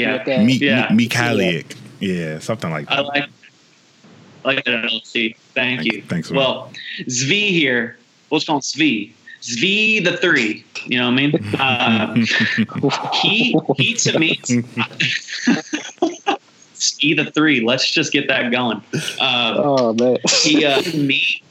[0.46, 0.88] Mi- yeah.
[0.90, 1.76] Mikhailiuk.
[2.00, 3.00] Yeah, something like that.
[3.00, 3.30] I like
[4.44, 5.36] I like that LC.
[5.54, 6.02] Thank thanks, you.
[6.04, 6.32] Thanks.
[6.32, 6.40] Man.
[6.40, 6.72] Well,
[7.08, 7.98] Zvi here.
[8.30, 9.14] What's called Zvi?
[9.42, 10.66] Zvi the three.
[10.86, 11.56] You know what I mean?
[11.56, 12.14] Uh,
[13.22, 14.40] he he to me.
[16.74, 17.62] Ski the three.
[17.62, 18.78] Let's just get that going.
[19.22, 20.18] Um, oh man.
[20.44, 21.42] he uh, me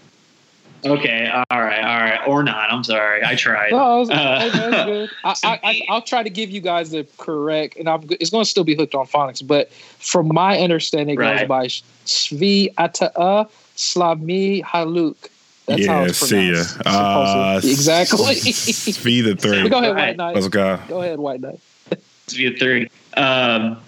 [0.84, 2.72] Okay, all right, all right, or not.
[2.72, 3.70] I'm sorry, I tried.
[3.70, 5.10] No, was, uh, good.
[5.24, 8.64] I, will try to give you guys the correct, and I'm, it's going to still
[8.64, 11.38] be hooked on phonics, but from my understanding, it right.
[11.40, 11.66] goes by
[12.06, 15.28] Svi Ata'a Slami Haluk.
[15.66, 16.64] That's yeah, how it's see ya.
[16.84, 18.34] Uh, exactly.
[18.34, 19.68] Svi the three.
[19.68, 20.34] go ahead, White Knight.
[20.34, 20.80] Let's go.
[20.88, 21.60] Go ahead, White Knight.
[22.26, 22.90] Svi the three.
[23.16, 23.80] Um,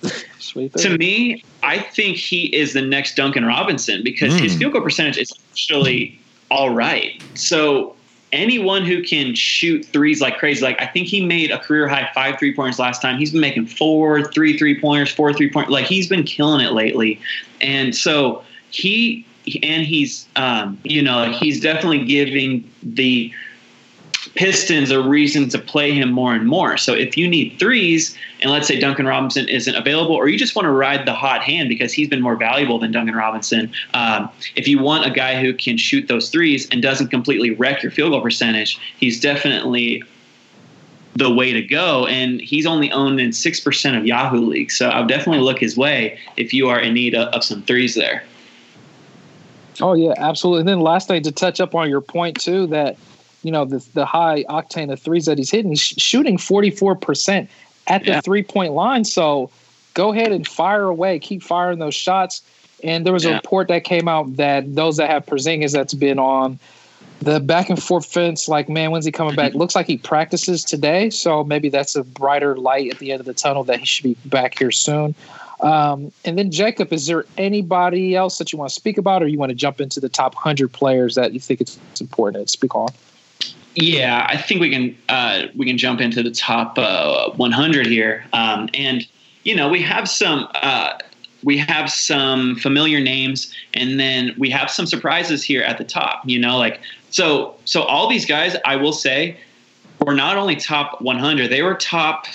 [0.76, 4.40] to me, I think he is the next Duncan Robinson because mm.
[4.40, 4.58] his hmm.
[4.60, 6.20] field goal percentage is actually
[6.54, 7.20] all right.
[7.34, 7.96] So
[8.32, 12.08] anyone who can shoot threes like crazy, like I think he made a career high
[12.14, 13.18] five three pointers last time.
[13.18, 15.68] He's been making four, three three pointers, four three point.
[15.68, 17.20] Like he's been killing it lately,
[17.60, 19.26] and so he
[19.64, 23.34] and he's um, you know he's definitely giving the
[24.34, 26.76] Pistons a reason to play him more and more.
[26.76, 30.56] So if you need threes, and let's say Duncan Robinson isn't available, or you just
[30.56, 34.28] want to ride the hot hand because he's been more valuable than Duncan Robinson, um,
[34.56, 37.92] if you want a guy who can shoot those threes and doesn't completely wreck your
[37.92, 40.02] field goal percentage, he's definitely
[41.14, 42.06] the way to go.
[42.06, 44.76] And he's only owned in 6% of Yahoo leagues.
[44.76, 47.94] So I'll definitely look his way if you are in need of, of some threes
[47.94, 48.24] there.
[49.80, 50.60] Oh, yeah, absolutely.
[50.60, 52.96] And then last thing to touch up on your point, too, that–
[53.44, 55.70] you know the the high octane of threes that he's hitting.
[55.70, 57.50] He's shooting forty four percent
[57.86, 58.16] at yeah.
[58.16, 59.04] the three point line.
[59.04, 59.50] So
[59.94, 61.18] go ahead and fire away.
[61.18, 62.42] Keep firing those shots.
[62.82, 63.30] And there was yeah.
[63.30, 66.58] a report that came out that those that have Porzingis that's been on
[67.20, 69.54] the back and forth fence, like, man, when's he coming back?
[69.54, 71.08] Looks like he practices today.
[71.10, 74.02] So maybe that's a brighter light at the end of the tunnel that he should
[74.02, 75.14] be back here soon.
[75.60, 79.28] Um, and then, Jacob, is there anybody else that you want to speak about, or
[79.28, 82.52] you want to jump into the top 100 players that you think it's important to
[82.52, 82.88] speak on?
[83.76, 88.24] Yeah, I think we can uh, we can jump into the top uh, 100 here,
[88.32, 89.06] um, and
[89.42, 90.98] you know we have some uh,
[91.42, 96.22] we have some familiar names, and then we have some surprises here at the top.
[96.24, 99.36] You know, like so so all these guys, I will say,
[100.00, 102.26] were not only top 100, they were top.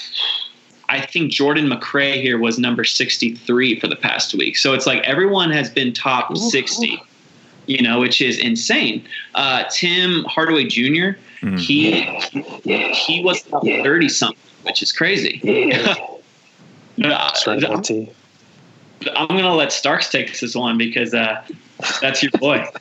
[0.89, 4.57] I think Jordan McRae here was number 63 for the past week.
[4.57, 6.99] So it's like everyone has been top 60
[7.69, 9.07] you know, which is insane.
[9.35, 11.11] Uh, Tim Hardaway Jr.
[11.41, 11.59] Mm.
[11.59, 12.01] He
[12.93, 15.41] he was thirty something, which is crazy.
[15.73, 15.95] uh,
[19.15, 21.43] I'm gonna let Starks take this one because uh,
[22.01, 22.65] that's your boy.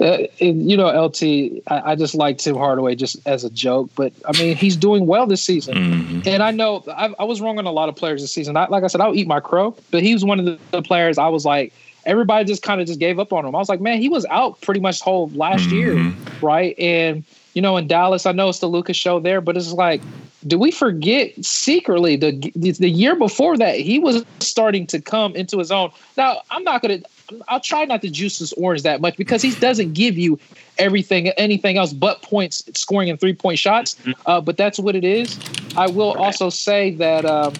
[0.00, 1.22] Uh, and, you know, LT,
[1.68, 5.06] I, I, just like Tim Hardaway just as a joke, but I mean, he's doing
[5.06, 5.76] well this season.
[5.76, 6.20] Mm-hmm.
[6.26, 8.56] And I know I, I, was wrong on a lot of players this season.
[8.56, 10.82] I, like I said, I'll eat my crow, but he was one of the, the
[10.82, 11.72] players I was like,
[12.04, 13.54] everybody just kind of just gave up on him.
[13.54, 15.76] I was like, man, he was out pretty much whole last mm-hmm.
[15.76, 16.78] year, right?
[16.78, 17.24] And
[17.54, 20.00] you know, in Dallas, I know it's the Luka's show there, but it's like,
[20.46, 25.58] do we forget secretly the the year before that he was starting to come into
[25.58, 25.90] his own?
[26.16, 27.00] Now, I'm not gonna.
[27.48, 30.38] I'll try not to juice this orange that much because he doesn't give you
[30.78, 33.94] everything, anything else but points, scoring and three point shots.
[33.94, 34.12] Mm-hmm.
[34.26, 35.38] Uh, but that's what it is.
[35.76, 37.54] I will also say that um,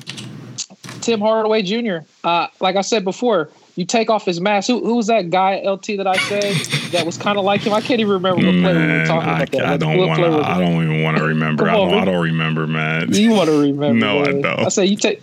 [1.03, 1.99] Tim Hardaway Jr.
[2.25, 4.69] Uh, like I said before, you take off his mask.
[4.69, 6.55] Who, who was that guy LT that I said
[6.93, 7.73] that was kind of like him?
[7.73, 9.51] I can't even remember what player we were talking I, about.
[9.53, 9.67] That.
[9.67, 10.21] I, don't want.
[10.21, 11.69] I don't even want to remember.
[11.69, 13.13] I, don't, I don't remember, man.
[13.13, 13.95] You want to remember?
[13.95, 14.29] no, man.
[14.29, 14.67] I don't.
[14.67, 15.23] I say you take.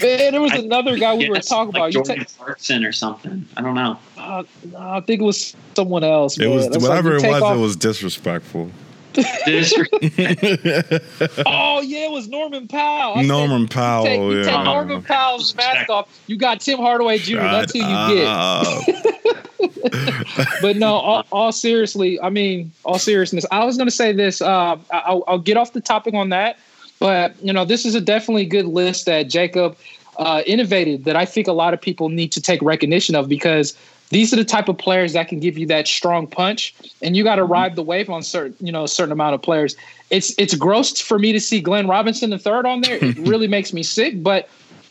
[0.00, 1.92] Man, there was another guy we were talking like about.
[1.92, 3.46] Jordan you take Clarkson or something.
[3.56, 3.98] I don't know.
[4.16, 4.42] Uh,
[4.76, 6.38] I think it was someone else.
[6.38, 6.56] It man.
[6.56, 7.42] was whatever like it was.
[7.42, 8.70] Off, it was disrespectful.
[11.46, 13.18] oh yeah, it was Norman Powell.
[13.18, 14.04] I Norman said, Powell.
[14.04, 14.44] You take, you yeah.
[14.44, 16.22] take Norman Powell's mask off.
[16.26, 17.38] You got Tim Hardaway Jr.
[17.38, 19.18] That's who you get.
[20.62, 23.44] but no, all, all, seriously, I mean, all seriousness.
[23.50, 24.40] I was going to say this.
[24.40, 26.58] Uh, I'll, I'll, get off the topic on that,
[27.00, 29.76] but you know, this is a definitely good list that Jacob
[30.18, 33.76] uh, innovated that I think a lot of people need to take recognition of because
[34.10, 37.24] these are the type of players that can give you that strong punch and you
[37.24, 39.76] got to ride the wave on certain you know a certain amount of players.
[40.10, 43.02] It's it's gross for me to see glenn robinson the third on there.
[43.02, 44.48] It really makes me sick but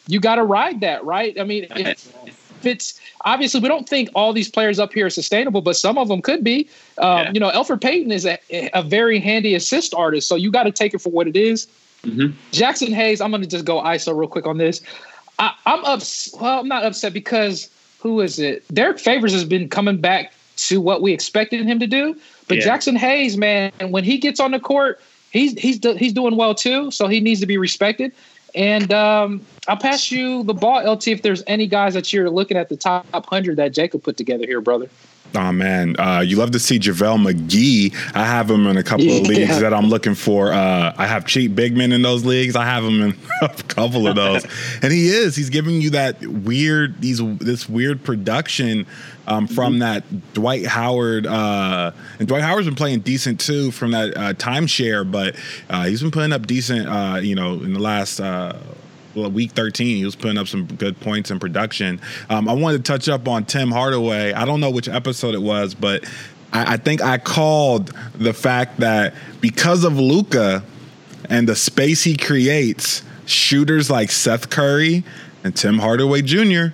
[0.08, 1.40] you got to ride that right?
[1.40, 5.12] I mean if, if, it's obviously we don't think all these players up here are
[5.12, 6.70] sustainable but some of them could be.
[6.98, 7.32] Um, yeah.
[7.34, 8.38] you know elfrid payton is a,
[8.74, 11.68] a very handy assist artist so you got to take it for what it is.
[12.04, 12.38] Mm-hmm.
[12.52, 14.82] jaxson hayes i'm going to just go iso real quick on this.
[15.40, 17.72] I, i'm upset well i'm not upset because
[18.08, 18.64] who is it?
[18.74, 22.16] Derrick Favors has been coming back to what we expected him to do.
[22.48, 22.64] But yeah.
[22.64, 25.02] Jaxson Hayes, man, when he gets on the court,
[25.32, 26.90] he's he's he's doing well too.
[26.92, 28.14] So he needs to be respected.
[28.56, 31.10] And um, I'll pass you the ball, LT.
[31.10, 34.46] If there's any guys that you're looking at the top hundred that Jacob put together
[34.46, 34.90] here, brother.
[35.36, 37.94] Oh man, uh, you love to see JaVale McGee.
[38.16, 40.52] I have him in a couple of leagues that I'm looking for.
[40.52, 42.56] Uh, I have cheap big men in those leagues.
[42.56, 44.46] I have him in a couple of those,
[44.82, 45.36] and he is.
[45.36, 48.88] He's giving you that weird, these this weird production
[49.28, 49.80] um, from mm-hmm.
[49.80, 51.28] that Dwight Howard.
[51.28, 55.36] Uh, and Dwight Howard's been playing decent too from that uh, timeshare, but
[55.70, 56.88] uh, he's been putting up decent.
[56.88, 58.20] Uh, you know, in the last
[59.18, 62.00] week 13, he was putting up some good points in production.
[62.30, 64.34] Um, I wanted to touch up on Tim Hardaway.
[64.34, 66.04] I don't know which episode it was, but
[66.54, 70.64] I, I think I called the fact that because of Luka
[71.30, 75.04] and the space he creates, shooters like Seth Curry
[75.44, 76.68] and Tim Hardaway Jr.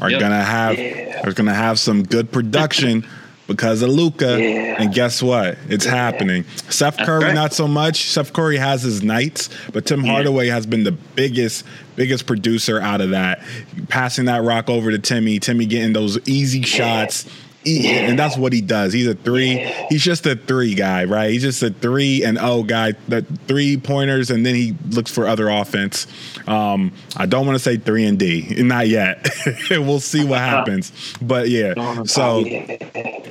[0.00, 0.20] are yep.
[0.20, 1.26] gonna have yeah.
[1.26, 3.06] are gonna have some good production
[3.50, 4.40] because of Luka.
[4.40, 4.76] Yeah.
[4.78, 5.58] And guess what?
[5.68, 5.90] It's yeah.
[5.90, 6.44] happening.
[6.68, 7.34] Seth Curry, right.
[7.34, 8.04] not so much.
[8.04, 10.12] Seth Curry has his nights, but Tim yeah.
[10.12, 11.64] Hardaway has been the biggest,
[11.96, 13.42] biggest producer out of that.
[13.88, 17.28] Passing that rock over to Timmy, Timmy getting those easy shots
[17.64, 18.08] yeah.
[18.08, 18.92] and that's what he does.
[18.92, 19.58] He's a three.
[19.58, 19.86] Yeah.
[19.88, 21.30] He's just a three guy, right?
[21.30, 25.26] He's just a three and oh guy, the three pointers, and then he looks for
[25.26, 26.06] other offense.
[26.46, 29.28] Um, I don't want to say three and D, not yet.
[29.70, 30.92] we'll see what happens.
[31.20, 32.42] But yeah, Norman so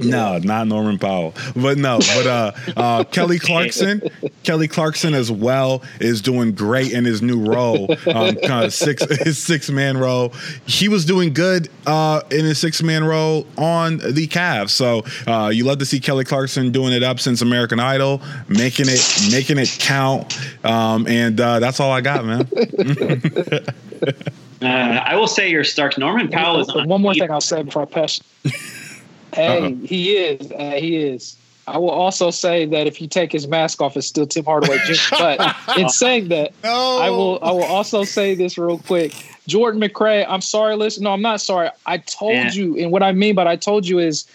[0.01, 4.01] no, not Norman Powell, but no, but uh, uh, Kelly Clarkson,
[4.43, 9.03] Kelly Clarkson as well is doing great in his new role, um, kind of six
[9.23, 10.33] his six man role.
[10.65, 14.71] He was doing good uh, in his six man role on the the Cavs.
[14.71, 18.87] So uh, you love to see Kelly Clarkson doing it up since American Idol, making
[18.89, 20.37] it making it count.
[20.65, 22.41] Um, and uh, that's all I got, man.
[24.61, 25.97] uh, I will say your Starks.
[25.97, 28.21] Norman Powell is one more thing I'll say before I pass.
[29.33, 29.75] hey, Uh-oh.
[29.85, 30.51] he is.
[30.51, 31.37] Uh, he is.
[31.67, 34.79] I will also say that if you take his mask off, it's still Tim Hardaway
[34.85, 34.93] Jr.
[35.11, 36.99] But in saying that, no.
[36.99, 39.13] I will I will also say this real quick.
[39.49, 41.03] Jordan McRae, I'm sorry, listen.
[41.03, 41.69] No, I'm not sorry.
[41.85, 42.51] I told yeah.
[42.51, 44.25] you, and what I mean by I told you is,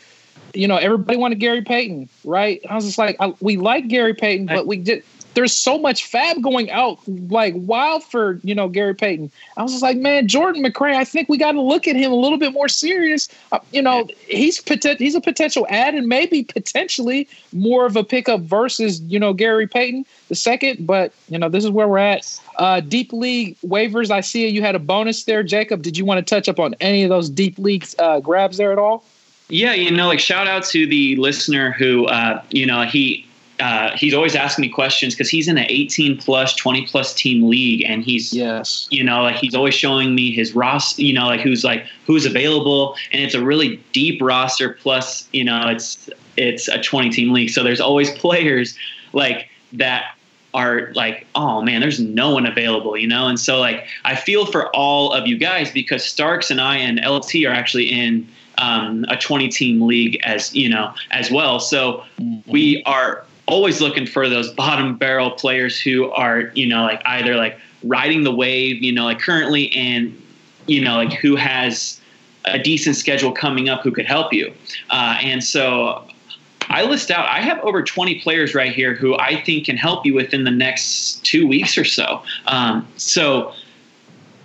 [0.52, 2.60] you know, everybody wanted Gary Payton, right?
[2.68, 5.04] I was just like, I, we like Gary Payton, but we did
[5.34, 9.30] there's so much fab going out like wild for you know Gary Payton.
[9.56, 10.94] I was just like, man, Jordan McRae.
[10.94, 13.28] I think we got to look at him a little bit more serious.
[13.52, 18.04] Uh, you know, he's poten- he's a potential add and maybe potentially more of a
[18.04, 20.86] pickup versus you know Gary Payton the second.
[20.86, 22.40] But you know, this is where we're at.
[22.56, 24.10] Uh, deep league waivers.
[24.10, 25.82] I see you had a bonus there, Jacob.
[25.82, 28.72] Did you want to touch up on any of those deep league uh, grabs there
[28.72, 29.04] at all?
[29.48, 33.26] Yeah, you know, like shout out to the listener who, uh, you know, he
[33.60, 37.48] uh, he's always asking me questions because he's in an 18 plus 20 plus team
[37.48, 38.88] league and he's yes.
[38.90, 42.26] you know like he's always showing me his roster you know like who's like who's
[42.26, 47.32] available and it's a really deep roster plus you know it's it's a 20 team
[47.32, 47.50] league.
[47.50, 48.76] So there's always players
[49.12, 50.16] like that
[50.52, 53.26] are like oh man there's no one available you know?
[53.26, 57.00] And so like i feel for all of you guys because starks and i and
[57.04, 58.28] lt are actually in
[58.58, 61.60] um, a 20 team league as you know as well.
[61.60, 62.04] So
[62.46, 67.36] we are always looking for those bottom barrel players who are, you know, like either
[67.36, 70.20] like riding the wave, you know, like currently and,
[70.66, 72.00] you know, like who has
[72.46, 74.52] a decent schedule coming up who could help you.
[74.90, 76.06] Uh, and so
[76.68, 80.06] I list out, I have over 20 players right here who I think can help
[80.06, 82.22] you within the next two weeks or so.
[82.46, 83.52] Um, so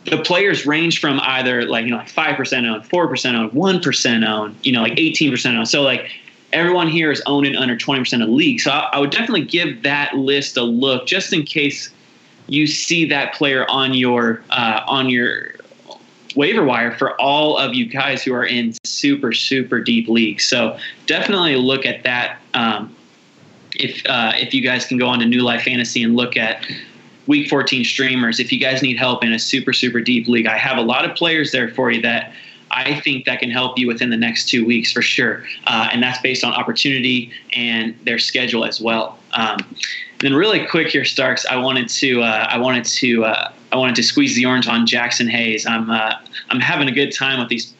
[0.05, 4.57] the players range from either like, you know, like 5% owned, 4% owned, 1% owned,
[4.63, 5.67] you know, like 18% owned.
[5.67, 6.11] So like
[6.53, 8.59] everyone here is owning under 20% of the league.
[8.59, 11.89] So I, I, would definitely give that list a look just in case
[12.47, 15.53] you see that player on your uh, on your
[16.35, 20.45] waiver wire for all of you guys who are in super super deep leagues.
[20.45, 22.95] So definitely look at that um,
[23.75, 26.65] if uh, if you guys can go on to New Life Fantasy and look at
[27.27, 30.57] week 14 streamers, if you guys need help in a super super deep league, I
[30.57, 32.33] have a lot of players there for you that
[32.71, 35.43] I think that can help you within the next two weeks for sure.
[35.67, 39.17] Uh, and that's based on opportunity and their schedule as well.
[39.33, 39.57] Um,
[40.19, 41.45] then really quick here, Starks.
[41.45, 44.85] I wanted to uh, I wanted to uh, I wanted to squeeze the orange on
[44.85, 45.65] Jaxson Hayes.
[45.65, 46.15] I'm uh,
[46.49, 47.73] I'm having a good time with these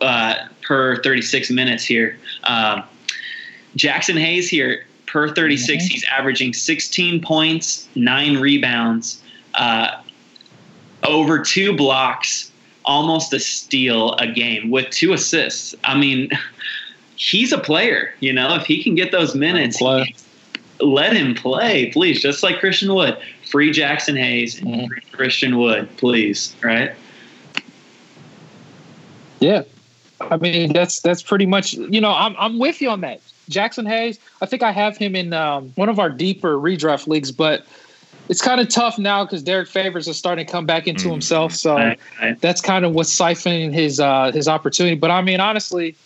[0.00, 2.18] uh, per 36 minutes here.
[2.44, 2.82] Um,
[3.76, 5.92] Jaxson Hayes here per 36, mm-hmm.
[5.92, 9.22] he's averaging 16 points, nine rebounds,
[9.54, 10.00] uh,
[11.06, 12.50] over two blocks,
[12.84, 15.74] almost a steal a game with two assists.
[15.84, 16.30] I mean,
[17.16, 18.12] he's a player.
[18.20, 19.80] You know, if he can get those minutes,
[20.80, 22.20] let him play, please.
[22.20, 23.16] Just like Christian Wood,
[23.50, 24.86] free Jaxson Hayes and mm-hmm.
[24.86, 26.54] free Christian Wood, please.
[26.62, 26.92] Right?
[29.40, 29.62] Yeah,
[30.20, 31.74] I mean that's that's pretty much.
[31.74, 33.20] You know, I'm I'm with you on that.
[33.50, 37.30] Jaxson Hayes, I think I have him in um, one of our deeper redraft leagues,
[37.30, 37.66] but
[38.28, 41.12] it's kind of tough now because Derrick Favors is starting to come back into mm.
[41.12, 41.52] himself.
[41.52, 42.40] So right, right.
[42.40, 44.96] that's kind of what's siphoning his uh, his opportunity.
[44.96, 45.96] But I mean, honestly,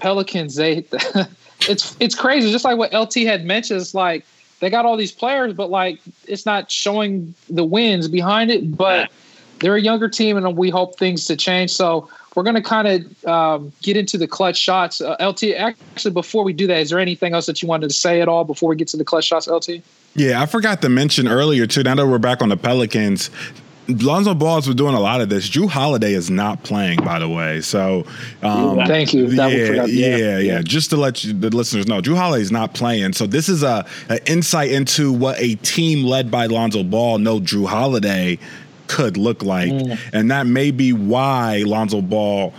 [0.00, 0.84] Pelicans they
[1.68, 2.50] it's it's crazy.
[2.50, 4.24] Just like what LT had mentioned, it's like
[4.60, 8.76] they got all these players, but like it's not showing the wins behind it.
[8.76, 9.10] But
[9.60, 11.70] they're a younger team, and we hope things to change.
[11.70, 15.00] So we're going to kind of um, get into the clutch shots.
[15.00, 17.94] Uh, LT, actually, before we do that, is there anything else that you wanted to
[17.94, 19.82] say at all before we get to the clutch shots, LT?
[20.14, 21.82] Yeah, I forgot to mention earlier too.
[21.82, 23.30] Now that we're back on the Pelicans,
[23.88, 25.48] Lonzo Balls was doing a lot of this.
[25.48, 27.60] Jrue Holiday is not playing, by the way.
[27.60, 28.06] So,
[28.42, 29.26] um, thank you.
[29.26, 32.74] Yeah, yeah, yeah, yeah, Just to let you, the listeners know, Jrue Holiday is not
[32.74, 33.14] playing.
[33.14, 37.40] So this is a an insight into what a team led by Lonzo Ball, no
[37.40, 38.38] Jrue Holiday,
[38.86, 39.98] could look like, mm.
[40.12, 42.52] and that may be why Lonzo Ball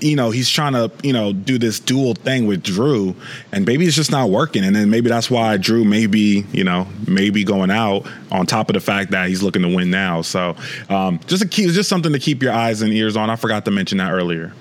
[0.00, 3.14] you know, he's trying to, you know, do this dual thing with Jrue,
[3.52, 4.64] and maybe it's just not working.
[4.64, 8.68] And then maybe that's why Jrue may be, you know, maybe going out on top
[8.70, 10.22] of the fact that he's looking to win now.
[10.22, 10.56] So
[10.88, 13.30] um, just a key, just something to keep your eyes and ears on.
[13.30, 14.52] I forgot to mention that earlier.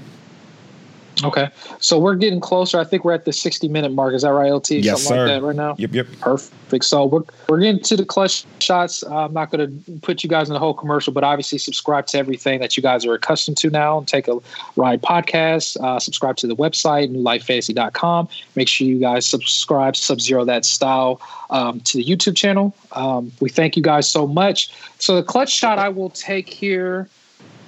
[1.23, 1.49] Okay,
[1.79, 2.79] so we're getting closer.
[2.79, 4.13] I think we're at the 60 minute mark.
[4.13, 4.71] Is that right, LT?
[4.71, 5.27] Yes, Something sir.
[5.27, 5.75] Like that right now.
[5.77, 6.07] Yep, yep.
[6.19, 6.85] Perfect.
[6.85, 9.03] So we're we're getting to the clutch shots.
[9.03, 12.07] Uh, I'm not going to put you guys in the whole commercial, but obviously subscribe
[12.07, 13.97] to everything that you guys are accustomed to now.
[13.97, 14.39] and Take a
[14.75, 15.77] ride podcast.
[15.81, 18.29] Uh, subscribe to the website newlifefantasy.com.
[18.55, 22.75] Make sure you guys subscribe Sub Zero that style um, to the YouTube channel.
[22.93, 24.71] Um, we thank you guys so much.
[24.99, 27.09] So the clutch shot I will take here.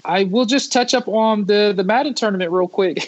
[0.06, 3.08] I will just touch up on the the Madden tournament real quick.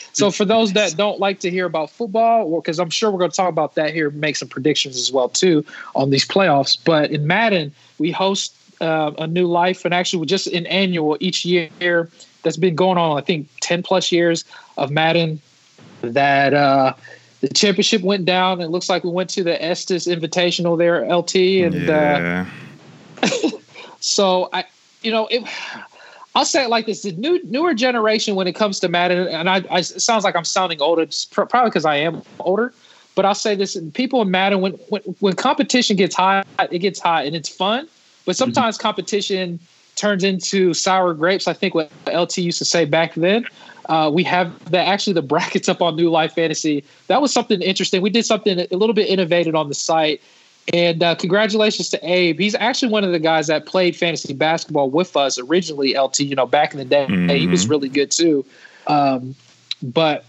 [0.12, 3.30] so for those that don't like to hear about football, because I'm sure we're going
[3.30, 5.64] to talk about that here, make some predictions as well too
[5.94, 6.78] on these playoffs.
[6.82, 11.44] But in Madden, we host uh, a new life, and actually just an annual each
[11.44, 12.10] year
[12.42, 13.16] that's been going on.
[13.16, 14.44] I think ten plus years
[14.76, 15.40] of Madden.
[16.02, 16.92] That uh,
[17.40, 18.60] the championship went down.
[18.60, 22.46] It looks like we went to the Estes Invitational there, LT, and uh, yeah.
[23.22, 23.50] uh,
[24.00, 24.64] so I,
[25.02, 25.46] you know, it
[26.34, 29.48] I'll say it like this: the new newer generation, when it comes to Madden, and
[29.48, 32.72] I, I it sounds like I'm sounding older, probably because I am older.
[33.14, 36.98] But I'll say this: people in Madden, when when, when competition gets hot, it gets
[36.98, 37.88] hot and it's fun.
[38.24, 38.38] But mm-hmm.
[38.38, 38.82] sometimes mm-hmm.
[38.82, 39.60] competition
[39.96, 41.46] turns into sour grapes.
[41.46, 43.46] I think what LT used to say back then.
[43.88, 46.84] Uh, we have the actually the brackets up on New Life Fantasy.
[47.06, 48.02] That was something interesting.
[48.02, 50.20] We did something a little bit innovative on the site
[50.72, 52.38] and uh, congratulations to Abe.
[52.38, 56.34] He's actually one of the guys that played fantasy basketball with us originally, LT, you
[56.34, 57.06] know, back in the day.
[57.06, 57.28] Mm-hmm.
[57.30, 57.70] He was mm-hmm.
[57.70, 58.44] really good too.
[58.86, 59.34] Um,
[59.82, 60.24] but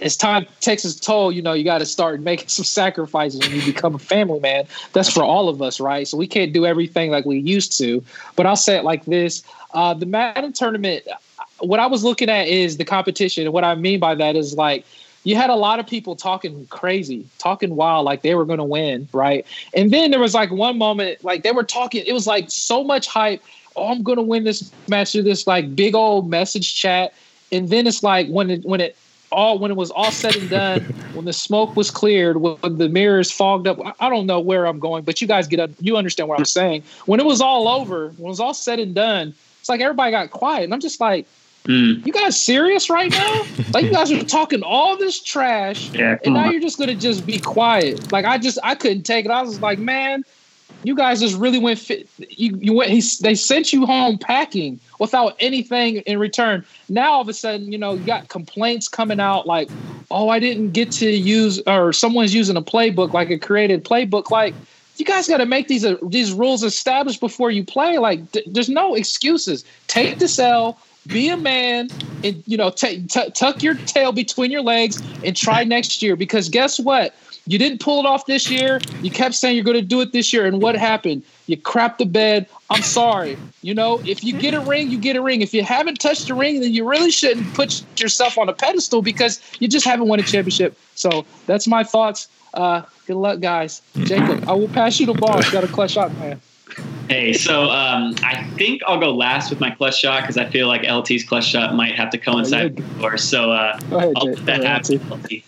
[0.00, 3.52] as time takes its toll, you know, you got to start making some sacrifices when
[3.52, 4.66] you become a family man.
[4.92, 6.06] That's for all of us, right?
[6.06, 8.04] So we can't do everything like we used to.
[8.36, 9.42] But I'll say it like this
[9.74, 11.06] uh, the Madden tournament,
[11.60, 13.44] what I was looking at is the competition.
[13.44, 14.84] And what I mean by that is like,
[15.24, 18.64] you had a lot of people talking crazy, talking wild, like they were going to
[18.64, 19.46] win, right?
[19.74, 22.82] And then there was like one moment, like they were talking, it was like so
[22.82, 23.42] much hype.
[23.76, 27.14] Oh, I'm going to win this match through this like big old message chat.
[27.50, 28.96] And then it's like when it, when it,
[29.30, 30.80] all when it was all said and done,
[31.14, 34.78] when the smoke was cleared, when the mirrors fogged up, I don't know where I'm
[34.78, 36.82] going, but you guys get up, you understand what I'm saying.
[37.06, 40.10] When it was all over, when it was all said and done, it's like everybody
[40.10, 41.26] got quiet, and I'm just like,
[41.64, 42.04] Mm.
[42.04, 43.44] You guys serious right now?
[43.72, 46.52] like you guys are talking all this trash, yeah, and now on.
[46.52, 48.10] you're just gonna just be quiet.
[48.10, 49.30] Like I just I couldn't take it.
[49.30, 50.24] I was like, man,
[50.82, 51.78] you guys just really went.
[51.78, 52.08] Fit.
[52.18, 52.90] You you went.
[52.90, 56.64] He, they sent you home packing without anything in return.
[56.88, 59.70] Now all of a sudden, you know, you got complaints coming out like,
[60.10, 64.32] oh, I didn't get to use, or someone's using a playbook like a created playbook.
[64.32, 64.54] Like
[64.96, 67.98] you guys got to make these uh, these rules established before you play.
[67.98, 69.64] Like, th- there's no excuses.
[69.86, 71.88] Take the sell be a man
[72.22, 76.16] and you know t- t- tuck your tail between your legs and try next year.
[76.16, 77.14] Because guess what?
[77.46, 78.80] You didn't pull it off this year.
[79.02, 80.46] You kept saying you're going to do it this year.
[80.46, 81.24] And what happened?
[81.46, 82.46] You crapped the bed.
[82.70, 83.36] I'm sorry.
[83.62, 85.42] You know if you get a ring you get a ring.
[85.42, 89.02] If you haven't touched a ring then you really shouldn't put yourself on a pedestal
[89.02, 90.76] because you just haven't won a championship.
[90.94, 92.28] So that's my thoughts.
[92.54, 93.82] Uh, good luck guys.
[94.04, 95.42] Jacob i will pass you the ball.
[95.42, 96.40] You got a clutch shot man
[97.08, 100.66] Hey, so um, I think I'll go last with my clutch shot because I feel
[100.68, 103.22] like LT's clutch shot might have to coincide with yours.
[103.24, 104.32] So uh, ahead, I'll Jay.
[104.34, 105.42] let that Go happen,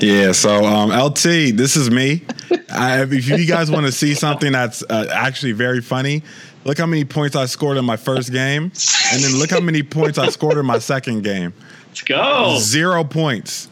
[0.00, 1.22] Yeah, so um, LT,
[1.56, 2.22] this is me.
[2.70, 6.22] I, if you guys want to see something that's uh, actually very funny,
[6.64, 8.64] look how many points I scored in my first game,
[9.12, 11.54] and then look how many points I scored in my second game.
[11.88, 12.56] Let's go.
[12.58, 13.68] Zero points.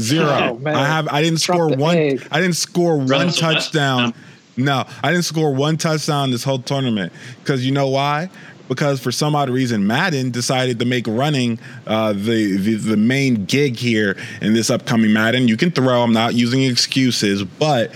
[0.00, 0.30] Zero.
[0.54, 0.74] Oh, man.
[0.74, 1.08] I have.
[1.08, 1.96] I didn't Drop score one.
[1.96, 2.26] egg.
[2.32, 4.04] I didn't score one Russell touchdown.
[4.06, 4.26] Westbrook.
[4.60, 7.12] No, I didn't score one touchdown this whole tournament.
[7.40, 8.30] Because you know why?
[8.68, 11.58] Because for some odd reason, Madden decided to make running
[11.88, 15.48] uh, the, the the main gig here in this upcoming Madden.
[15.48, 16.02] You can throw.
[16.02, 17.90] I'm not using excuses, but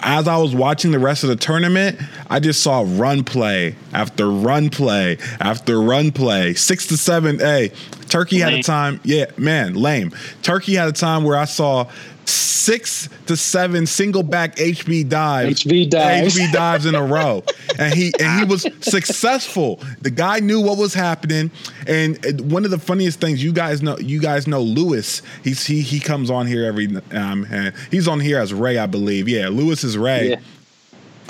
[0.00, 4.30] as I was watching the rest of the tournament, I just saw run play after
[4.30, 6.54] run play after run play.
[6.54, 7.38] Six to seven.
[7.38, 7.72] Hey,
[8.08, 9.00] Turkey had a time.
[9.04, 10.12] Yeah, man, lame.
[10.42, 11.90] Turkey had a time where I saw
[12.28, 15.64] six to seven single back HB dives.
[15.64, 16.36] HB dives.
[16.36, 17.42] HB dives in a row.
[17.78, 19.80] And he and he was successful.
[20.00, 21.50] The guy knew what was happening.
[21.86, 22.18] And
[22.50, 25.22] one of the funniest things you guys know, you guys know Lewis.
[25.44, 28.86] He's he he comes on here every um and he's on here as Ray, I
[28.86, 29.28] believe.
[29.28, 30.40] Yeah, Lewis is Ray Yeah.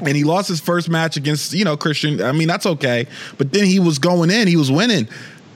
[0.00, 2.22] and he lost his first match against you know Christian.
[2.22, 3.06] I mean that's okay,
[3.38, 5.08] but then he was going in, he was winning.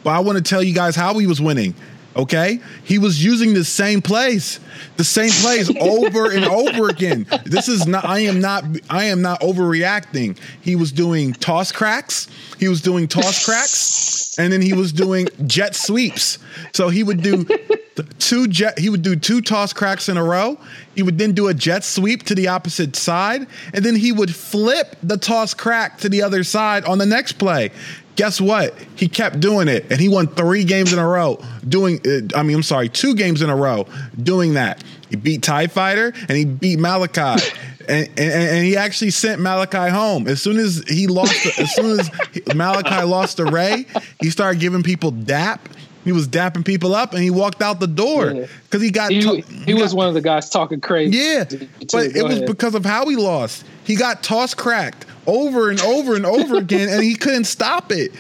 [0.03, 1.75] But I want to tell you guys how he was winning.
[2.17, 4.59] Okay, he was using the same plays,
[4.97, 7.25] the same plays over and over again.
[7.45, 8.05] This is not.
[8.05, 8.65] I am not.
[8.89, 10.37] I am not overreacting.
[10.61, 12.27] He was doing toss cracks.
[12.59, 16.39] He was doing toss cracks, and then he was doing jet sweeps.
[16.73, 17.47] So he would do
[18.19, 18.79] two jet.
[18.79, 20.59] He would do two toss cracks in a row.
[20.97, 24.35] He would then do a jet sweep to the opposite side, and then he would
[24.35, 27.71] flip the toss crack to the other side on the next play.
[28.17, 28.75] Guess what?
[28.97, 31.39] He kept doing it, and he won three games in a row.
[31.67, 33.87] Doing, uh, I mean, I'm sorry, two games in a row
[34.23, 34.83] doing that.
[35.09, 37.43] He beat Tie Fighter and he beat Malachi.
[37.89, 41.35] And, and, and he actually sent Malachi home as soon as he lost.
[41.59, 42.09] as soon as
[42.55, 43.85] Malachi lost to Ray,
[44.21, 45.69] he started giving people dap.
[46.05, 48.47] He was dapping people up, and he walked out the door Yeah.
[48.65, 49.11] because he got.
[49.11, 51.17] He, to- he was one of the guys talking crazy.
[51.17, 51.43] yeah,
[51.91, 53.65] but it Go was because of how he lost.
[53.83, 58.13] He got toss cracked over and over and over again, and he couldn't stop it.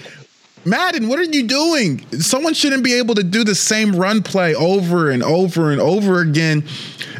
[0.65, 2.05] Madden, what are you doing?
[2.21, 6.21] Someone shouldn't be able to do the same run play over and over and over
[6.21, 6.65] again,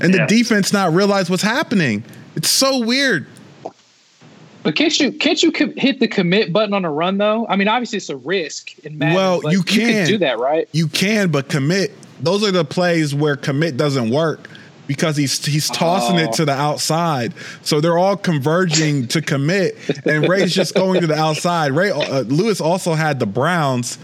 [0.01, 0.27] and Yeah.
[0.27, 2.05] the defense not realize what's happening.
[2.37, 3.27] It's so weird.
[4.63, 7.47] But can't you can't you hit the commit button on a run though?
[7.49, 9.15] I mean, obviously it's a risk in Madden.
[9.15, 10.07] Well, but you can.
[10.07, 10.69] do that, right?
[10.73, 11.93] You can, but commit.
[12.23, 14.51] Those are the plays where commit doesn't work
[14.91, 16.33] because he's he's tossing it Oh.
[16.33, 17.33] to the outside.
[17.63, 21.71] So they're all converging to commit, and Ray's just going to the outside.
[21.71, 23.99] Ray uh, Lewis also had the Browns,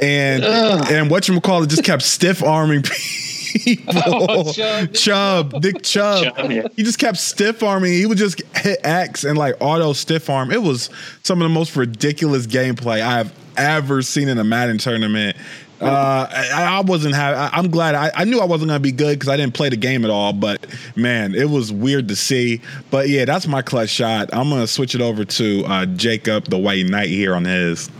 [0.00, 0.90] and Ugh.
[0.90, 2.82] and what you call it just kept stiff arming
[3.52, 3.92] people.
[4.06, 4.94] Oh, Chubb.
[4.94, 6.24] Chubb, Nick Chubb.
[6.34, 6.66] Chubb, yeah.
[6.76, 7.92] He just kept stiff arming.
[7.92, 10.50] He would just hit X and like auto stiff arm.
[10.50, 10.88] It was
[11.24, 15.36] some of the most ridiculous gameplay I have ever seen in a Madden tournament.
[15.82, 17.40] Uh, I, I wasn't having.
[17.40, 17.94] I'm glad.
[17.94, 20.10] I, I knew I wasn't gonna be good because I didn't play the game at
[20.10, 20.32] all.
[20.32, 20.66] But
[20.96, 22.60] man, it was weird to see.
[22.90, 24.30] But yeah, that's my clutch shot.
[24.32, 27.90] I'm gonna switch it over to uh, Jacob, the White Knight, here on his.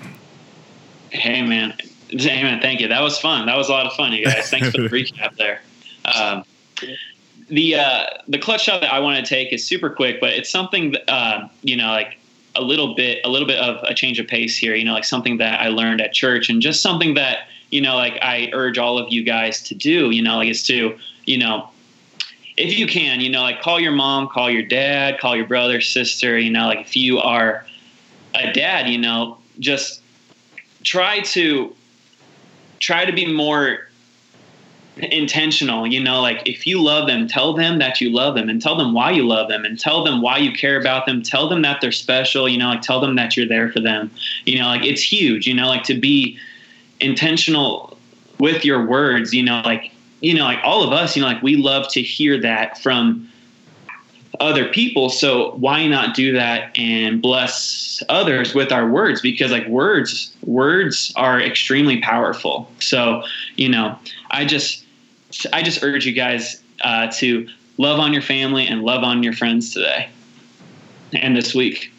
[1.11, 1.74] Hey man,
[2.09, 2.89] hey man, thank you.
[2.89, 3.47] That was fun.
[3.47, 4.49] That was a lot of fun, you guys.
[4.49, 5.61] Thanks for the recap there.
[6.05, 6.45] Um,
[7.49, 10.48] the uh, the clutch shot that I want to take is super quick, but it's
[10.51, 12.19] something that, uh, you know, like
[12.55, 14.74] a little bit, a little bit of a change of pace here.
[14.74, 17.97] You know, like something that I learned at church, and just something that you know,
[17.97, 20.11] like I urge all of you guys to do.
[20.11, 21.69] You know, like is to you know
[22.57, 25.81] if you can, you know, like call your mom, call your dad, call your brother,
[25.81, 27.65] sister, you know, like if you are
[28.35, 30.03] a dad, you know, just
[30.82, 31.74] try to
[32.78, 33.89] try to be more
[34.97, 38.61] intentional, you know, like if you love them, tell them that you love them and
[38.61, 41.49] tell them why you love them and tell them why you care about them, tell
[41.49, 44.11] them that they're special, you know, like tell them that you're there for them.
[44.44, 46.39] You know, like it's huge, you know, like to be
[47.03, 47.99] intentional
[48.39, 49.93] with your words, you know, like
[50.23, 53.29] you know, like all of us, you know, like we love to hear that from
[54.41, 55.11] other people.
[55.11, 59.20] So why not do that and bless others with our words?
[59.20, 62.70] Because like words, words are extremely powerful.
[62.79, 63.24] So,
[63.57, 63.99] you know,
[64.31, 64.85] I just,
[65.53, 67.49] I just urge you guys uh, to
[67.79, 70.09] love on your family and love on your friends today
[71.12, 71.93] and this week.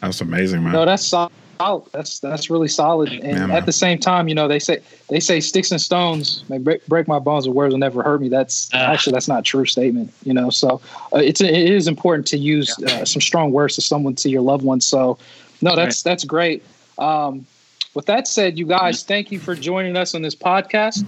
[0.00, 0.72] That's amazing, man.
[0.72, 1.32] No, that's solid.
[1.58, 1.84] Solid.
[1.92, 3.12] That's that's really solid.
[3.12, 6.58] And at the same time, you know, they say they say sticks and stones may
[6.58, 8.28] break, break my bones, but words will never hurt me.
[8.28, 10.12] That's uh, actually that's not a true statement.
[10.24, 10.80] You know, so
[11.12, 14.42] uh, it's it is important to use uh, some strong words to someone to your
[14.42, 14.86] loved ones.
[14.86, 15.18] So,
[15.60, 16.10] no, that's right.
[16.10, 16.64] that's great.
[16.98, 17.46] Um,
[17.94, 21.04] with that said, you guys, thank you for joining us on this podcast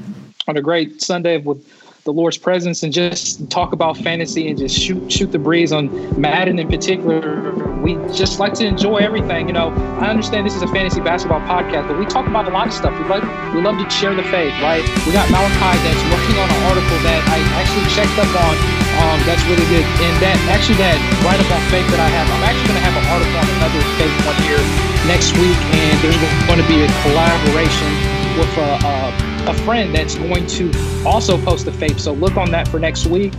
[0.49, 1.65] on a great Sunday with
[2.05, 5.89] the Lord's presence and just talk about fantasy and just shoot shoot the breeze on
[6.21, 7.53] Madden in particular.
[7.81, 9.49] We just like to enjoy everything.
[9.49, 9.69] You know,
[10.01, 12.73] I understand this is a fantasy basketball podcast, but we talk about a lot of
[12.73, 12.97] stuff.
[12.97, 14.81] We like we love to share the faith, right?
[15.05, 18.55] We got Malachi that's working on an article that I actually checked up on.
[19.01, 22.27] Um, that's really good, and that actually that write up on faith that I have.
[22.29, 24.61] I'm actually going to have an article on another faith one here
[25.09, 27.89] next week, and there's going to be a collaboration
[28.37, 28.71] with a.
[28.85, 30.73] a a friend that's going to
[31.07, 31.99] also post a faith.
[32.01, 33.33] So look on that for next week.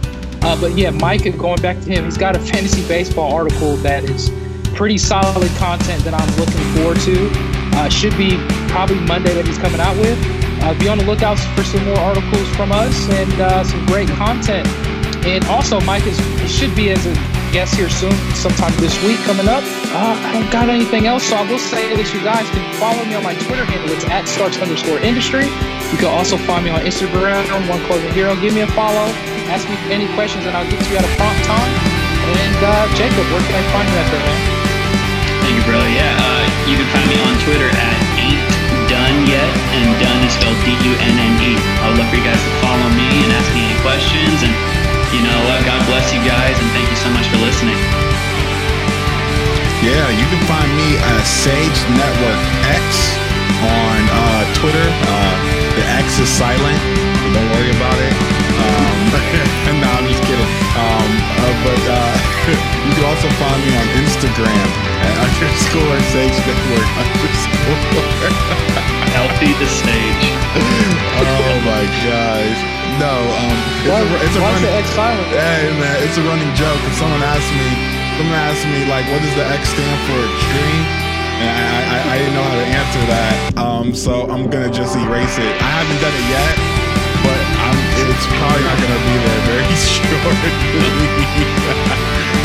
[0.43, 4.03] Uh, but yeah, Mike, going back to him, he's got a fantasy baseball article that
[4.03, 4.31] is
[4.75, 7.29] pretty solid content that I'm looking forward to.
[7.77, 8.37] Uh, should be
[8.67, 10.17] probably Monday that he's coming out with.
[10.63, 14.07] Uh, be on the lookout for some more articles from us and uh, some great
[14.09, 14.67] content.
[15.25, 16.19] And also, Mike is
[16.51, 17.13] should be as a
[17.53, 19.63] guest here soon, sometime this week coming up.
[19.91, 23.03] Uh, I don't got anything else, so I will say that you guys can follow
[23.03, 23.91] me on my Twitter handle.
[23.91, 25.51] It's at starts underscore industry.
[25.91, 28.31] You can also find me on Instagram, One Clothing Hero.
[28.39, 29.11] Give me a follow.
[29.51, 31.75] Ask me any questions, and I'll get to you at a prompt time.
[32.23, 34.39] And uh, Jacob, where can I find you at there, man?
[35.43, 35.91] Thank you, brother.
[35.91, 38.39] Yeah, uh, you can find me on Twitter at ain't
[38.87, 41.51] done yet, and done is spelled D-U-N-N-E.
[41.59, 44.55] I would love for you guys to follow me and ask me any questions, and
[45.11, 48.10] you know, uh, God bless you guys, and thank you so much for listening.
[49.81, 52.37] Yeah, you can find me at Sage Network
[52.69, 52.85] X
[53.65, 54.77] on uh, Twitter.
[54.77, 55.33] Uh,
[55.73, 56.77] the X is silent.
[57.33, 58.13] Don't worry about it.
[58.61, 58.97] Um,
[59.81, 60.53] no, I'm just kidding.
[60.77, 62.13] Um, uh, but uh,
[62.85, 64.69] you can also find me on Instagram
[65.01, 67.81] at underscore Sage Network underscore.
[69.17, 70.25] Healthy the Sage.
[71.25, 72.61] oh my gosh.
[73.01, 74.61] No, um, it's why, a, it's a running.
[74.61, 75.25] The X silent?
[75.33, 76.77] Hey man, it's a running joke.
[76.85, 77.90] If someone asks me,
[78.21, 80.21] someone asks me like, what does the X stand for?
[80.21, 80.85] Extreme.
[81.41, 83.33] And I, I, I didn't know how to answer that.
[83.57, 85.57] Um, so I'm gonna just erase it.
[85.57, 86.53] I haven't done it yet,
[87.25, 87.73] but I'm,
[88.13, 90.37] it's probably not gonna be there very shortly.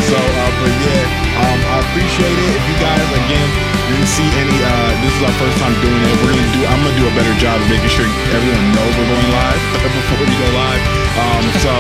[0.09, 2.57] so, uh, but yeah, um, I appreciate it.
[2.57, 6.15] If you guys again didn't see any, uh, this is our first time doing it.
[6.19, 6.63] We're gonna do.
[6.67, 9.63] I'm gonna do a better job of making sure everyone knows we're going live
[10.03, 10.83] before we go live.
[11.17, 11.73] Um, so,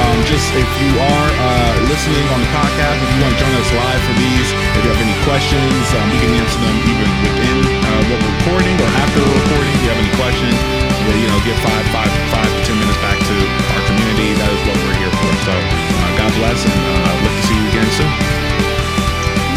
[0.00, 3.54] um, just if you are uh, listening on the podcast, if you want to join
[3.60, 7.08] us live for these, if you have any questions, um, we can answer them even
[7.28, 9.70] within uh, what we're recording or after we're recording.
[9.76, 10.56] If you have any questions,
[11.04, 13.36] we'll, you know, get five, five, five to ten minutes back to
[13.76, 14.32] our community.
[14.40, 15.30] That is what we're here for.
[15.44, 18.39] So, uh, God bless, and uh, look to see you again soon.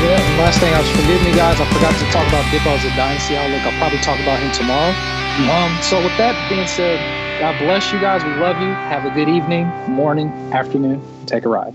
[0.03, 1.61] Yeah, last thing, I was forgive me, guys.
[1.61, 3.61] I forgot to talk about Dippo as a dynasty outlook.
[3.63, 4.91] I'll probably talk about him tomorrow.
[5.49, 6.99] Um, so with that being said,
[7.39, 8.21] God bless you guys.
[8.23, 8.67] We love you.
[8.67, 11.01] Have a good evening, morning, afternoon.
[11.25, 11.73] Take a ride.